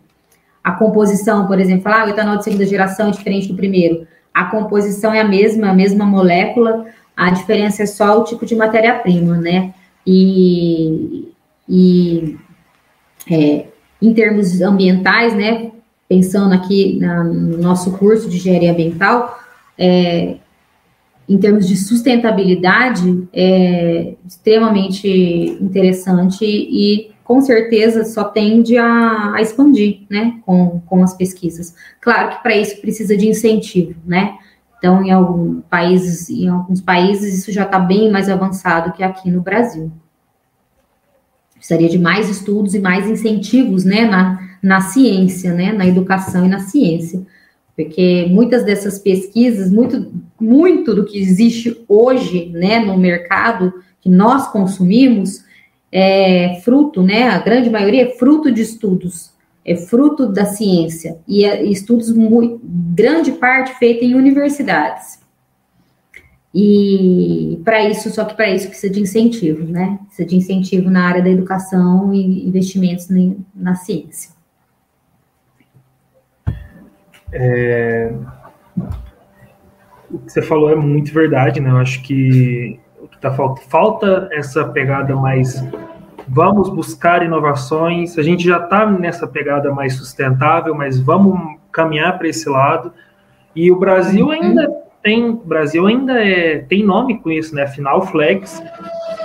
a 0.63 0.73
composição, 0.73 1.47
por 1.47 1.59
exemplo, 1.61 1.91
ah, 1.93 2.05
o 2.05 2.09
etanol 2.11 2.37
de 2.37 2.45
segunda 2.45 2.67
geração 2.67 3.09
é 3.09 3.13
diferente 3.13 3.49
do 3.49 3.55
primeiro. 3.55 4.07
A 4.35 4.45
composição 4.45 5.13
é 5.13 5.21
a 5.21 5.27
mesma, 5.27 5.71
a 5.71 5.75
mesma 5.75 6.05
molécula, 6.05 6.87
a 7.17 7.31
diferença 7.31 7.83
é 7.83 7.87
só 7.87 8.21
o 8.21 8.25
tipo 8.25 8.47
de 8.47 8.55
matéria-prima, 8.55 9.37
né? 9.37 9.75
E, 10.07 11.29
e 11.69 12.37
é, 13.31 13.67
em 14.01 14.15
termos 14.15 14.61
ambientais, 14.61 15.35
né? 15.35 15.73
Pensando 16.09 16.55
aqui 16.55 16.99
na, 17.01 17.25
no 17.25 17.59
nosso 17.59 17.99
curso 17.99 18.29
de 18.29 18.37
engenharia 18.37 18.73
ambiental, 18.73 19.39
é, 19.77 20.37
em 21.29 21.37
termos 21.37 21.69
de 21.69 21.77
sustentabilidade, 21.77 23.29
é 23.33 24.15
extremamente 24.27 25.09
interessante 25.61 26.45
e 26.45 27.11
com 27.23 27.43
certeza 27.43 28.05
só 28.07 28.25
tende 28.25 28.79
a, 28.79 29.35
a 29.35 29.43
expandir, 29.43 30.01
né, 30.09 30.39
com, 30.47 30.81
com 30.87 31.03
as 31.03 31.15
pesquisas. 31.15 31.75
Claro 32.01 32.31
que 32.31 32.43
para 32.43 32.57
isso 32.57 32.81
precisa 32.81 33.15
de 33.15 33.29
incentivo, 33.29 33.95
né? 34.07 34.39
Então, 34.79 35.03
em 35.05 35.11
alguns 35.11 35.63
países, 35.69 36.31
em 36.31 36.49
alguns 36.49 36.81
países 36.81 37.39
isso 37.39 37.53
já 37.53 37.65
está 37.65 37.79
bem 37.79 38.11
mais 38.11 38.31
avançado 38.31 38.93
que 38.93 39.03
aqui 39.03 39.31
no 39.31 39.43
Brasil. 39.43 39.93
Precisaria 41.53 41.89
de 41.89 41.99
mais 41.99 42.31
estudos 42.31 42.75
e 42.75 42.79
mais 42.79 43.07
incentivos, 43.07 43.85
né, 43.85 44.07
na, 44.07 44.39
na 44.63 44.81
ciência, 44.81 45.53
né, 45.53 45.73
na 45.73 45.87
educação 45.87 46.47
e 46.47 46.49
na 46.49 46.61
ciência 46.61 47.27
porque 47.79 48.27
muitas 48.29 48.65
dessas 48.65 48.99
pesquisas, 48.99 49.71
muito, 49.71 50.13
muito 50.41 50.93
do 50.93 51.05
que 51.05 51.17
existe 51.17 51.81
hoje, 51.87 52.51
né, 52.53 52.81
no 52.81 52.99
mercado 52.99 53.73
que 54.01 54.11
nós 54.11 54.49
consumimos, 54.51 55.45
é 55.93 56.61
fruto, 56.65 57.05
né, 57.05 57.29
a 57.29 57.39
grande 57.39 57.71
maioria 57.71 58.03
é 58.03 58.17
fruto 58.17 58.51
de 58.51 58.63
estudos, 58.63 59.31
é 59.65 59.77
fruto 59.77 60.27
da 60.27 60.45
ciência, 60.45 61.19
e 61.29 61.45
é 61.45 61.63
estudos, 61.63 62.13
muito, 62.13 62.61
grande 62.65 63.31
parte 63.31 63.79
feita 63.79 64.05
em 64.05 64.17
universidades. 64.17 65.21
E 66.53 67.61
para 67.65 67.89
isso, 67.89 68.11
só 68.11 68.25
que 68.25 68.35
para 68.35 68.53
isso 68.53 68.67
precisa 68.67 68.93
de 68.93 69.01
incentivo, 69.01 69.63
né? 69.63 70.01
Precisa 70.07 70.29
de 70.29 70.35
incentivo 70.35 70.91
na 70.91 71.07
área 71.07 71.23
da 71.23 71.31
educação 71.31 72.13
e 72.13 72.45
investimentos 72.45 73.09
na, 73.09 73.35
na 73.55 73.75
ciência. 73.77 74.37
É... 77.33 78.13
O 80.11 80.19
que 80.19 80.33
você 80.33 80.41
falou 80.41 80.71
é 80.71 80.77
muito 80.77 81.13
verdade, 81.13 81.61
né? 81.61 81.71
Eu 81.71 81.77
acho 81.77 82.03
que 82.03 82.81
o 82.99 83.07
que 83.07 83.19
tá 83.19 83.31
falta, 83.31 83.61
falta 83.69 84.29
essa 84.33 84.65
pegada 84.65 85.15
mais 85.15 85.63
vamos 86.29 86.69
buscar 86.69 87.25
inovações. 87.25 88.19
A 88.19 88.23
gente 88.23 88.45
já 88.45 88.59
está 88.59 88.87
nessa 88.91 89.27
pegada 89.27 89.73
mais 89.73 89.95
sustentável, 89.95 90.75
mas 90.75 91.01
vamos 91.01 91.59
caminhar 91.73 92.19
para 92.19 92.29
esse 92.29 92.49
lado. 92.49 92.93
E 93.57 93.73
o 93.73 93.77
Brasil 93.77 94.27
uhum. 94.27 94.33
ainda 94.33 94.69
tem, 95.03 95.33
Brasil 95.33 95.87
ainda 95.87 96.23
é, 96.23 96.59
tem 96.59 96.85
nome 96.85 97.19
com 97.19 97.31
isso, 97.31 97.55
né? 97.55 97.63
Afinal, 97.63 98.03
Flex 98.07 98.63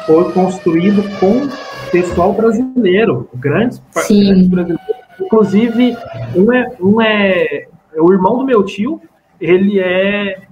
foi 0.05 0.31
construído 0.31 1.03
com 1.19 1.49
pessoal 1.91 2.33
brasileiro, 2.33 3.29
grandes, 3.35 3.81
grandes 3.93 4.47
brasileiros. 4.47 4.83
Inclusive, 5.19 5.97
um 6.35 6.53
é, 6.53 6.67
um 6.79 7.01
é 7.01 7.67
o 7.97 8.11
irmão 8.11 8.37
do 8.37 8.45
meu 8.45 8.63
tio, 8.63 9.01
ele 9.39 9.79
é 9.79 10.43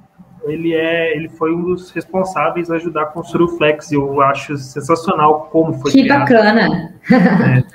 ele 0.44 0.74
é 0.74 1.16
ele 1.16 1.30
foi 1.30 1.54
um 1.54 1.64
dos 1.64 1.92
responsáveis 1.92 2.72
a 2.72 2.76
ajudar 2.76 3.04
a 3.04 3.06
construir 3.06 3.46
o 3.46 3.58
Flex. 3.58 3.92
Eu 3.92 4.22
acho 4.22 4.58
sensacional 4.58 5.50
como 5.52 5.74
foi 5.74 5.92
que 5.92 6.04
criado. 6.04 6.20
bacana. 6.20 6.94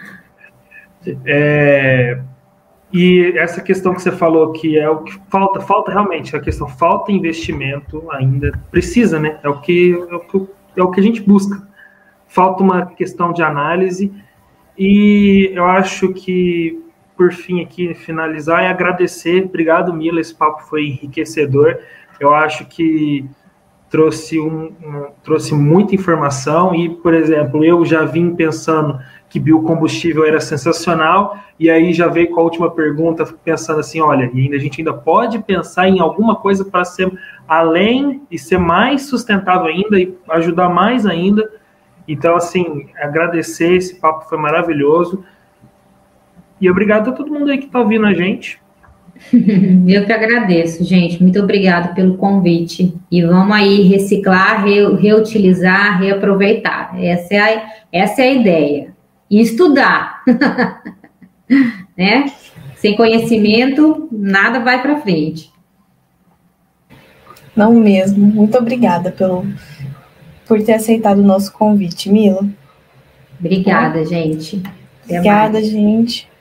É, 1.09 1.15
é, 1.25 2.21
e 2.93 3.33
essa 3.37 3.61
questão 3.61 3.95
que 3.95 4.03
você 4.03 4.11
falou 4.11 4.53
que 4.53 4.77
é 4.77 4.91
o 4.91 5.05
que 5.05 5.17
falta, 5.29 5.61
falta 5.61 5.93
realmente 5.93 6.35
a 6.35 6.41
questão 6.41 6.67
falta 6.67 7.13
investimento 7.13 8.05
ainda 8.11 8.51
precisa, 8.73 9.21
né? 9.21 9.39
É 9.45 9.49
o 9.49 9.61
que 9.61 9.93
é 9.93 10.15
o 10.15 10.21
que, 10.21 10.47
é 10.77 10.83
o 10.83 10.91
que 10.91 10.99
a 10.99 11.03
gente 11.03 11.23
busca. 11.23 11.63
Falta 12.27 12.63
uma 12.63 12.87
questão 12.87 13.33
de 13.33 13.41
análise 13.41 14.13
e 14.77 15.53
eu 15.55 15.65
acho 15.65 16.13
que 16.13 16.85
por 17.17 17.33
fim 17.33 17.63
aqui 17.63 17.95
finalizar 17.95 18.63
e 18.63 18.67
agradecer. 18.67 19.45
Obrigado, 19.45 19.93
Mila. 19.93 20.21
Esse 20.21 20.35
papo 20.35 20.63
foi 20.65 20.87
enriquecedor. 20.87 21.79
Eu 22.21 22.35
acho 22.35 22.67
que 22.67 23.29
trouxe, 23.89 24.39
um, 24.39 24.73
um, 24.83 25.07
trouxe 25.23 25.55
muita 25.55 25.95
informação 25.95 26.75
e, 26.75 26.89
por 26.89 27.15
exemplo, 27.15 27.65
eu 27.65 27.85
já 27.85 28.05
vim 28.05 28.35
pensando 28.35 28.99
que 29.29 29.41
biocombustível 29.41 30.25
era 30.25 30.41
sensacional 30.41 31.39
e 31.59 31.71
aí 31.71 31.93
já 31.93 32.09
veio 32.09 32.31
com 32.31 32.41
a 32.41 32.45
última 32.45 32.71
pergunta 32.71 33.25
pensando 33.45 33.81
assim, 33.81 34.01
olha, 34.01 34.31
e 34.33 34.43
ainda 34.43 34.57
a 34.57 34.59
gente 34.59 34.81
ainda 34.81 34.93
pode 34.93 35.39
pensar 35.41 35.89
em 35.89 36.01
alguma 36.01 36.37
coisa 36.37 36.65
para 36.65 36.85
ser 36.85 37.11
além 37.49 38.23
e 38.31 38.39
ser 38.39 38.59
mais 38.59 39.03
sustentável 39.03 39.67
ainda 39.67 39.99
e 39.99 40.17
ajudar 40.31 40.69
mais 40.69 41.07
ainda. 41.07 41.49
Então, 42.09 42.37
assim, 42.37 42.89
agradecer, 42.97 43.75
esse 43.75 43.97
papo 43.97 44.29
foi 44.29 44.39
maravilhoso. 44.39 45.25
E 46.61 46.71
obrigado 46.71 47.11
a 47.11 47.13
todo 47.13 47.33
mundo 47.33 47.51
aí 47.51 47.59
que 47.59 47.67
está 47.67 47.81
ouvindo 47.81 48.07
a 48.07 48.15
gente. 48.15 48.59
Eu 49.87 50.05
que 50.05 50.13
agradeço, 50.13 50.85
gente. 50.85 51.23
Muito 51.23 51.41
obrigado 51.41 51.95
pelo 51.95 52.17
convite. 52.17 52.95
E 53.11 53.23
vamos 53.23 53.57
aí 53.57 53.83
reciclar, 53.83 54.65
re, 54.65 54.95
reutilizar, 54.97 56.01
reaproveitar. 56.01 56.93
Essa 57.03 57.35
é 57.35 57.39
a, 57.41 57.73
essa 57.93 58.23
é 58.23 58.29
a 58.29 58.33
ideia. 58.33 58.95
E 59.31 59.41
estudar. 59.41 60.23
né? 61.97 62.27
Sem 62.77 62.97
conhecimento, 62.97 64.09
nada 64.13 64.61
vai 64.61 64.83
para 64.83 65.01
frente. 65.01 65.51
Não 67.55 67.75
mesmo. 67.75 68.27
Muito 68.27 68.57
obrigada 68.59 69.11
pelo, 69.11 69.47
por 70.47 70.63
ter 70.63 70.75
aceitado 70.75 71.19
o 71.19 71.27
nosso 71.27 71.53
convite, 71.53 72.11
Mila. 72.11 72.47
Obrigada, 73.41 74.05
gente. 74.05 74.63
Até 75.05 75.19
obrigada, 75.19 75.53
mais. 75.55 75.69
gente. 75.69 76.29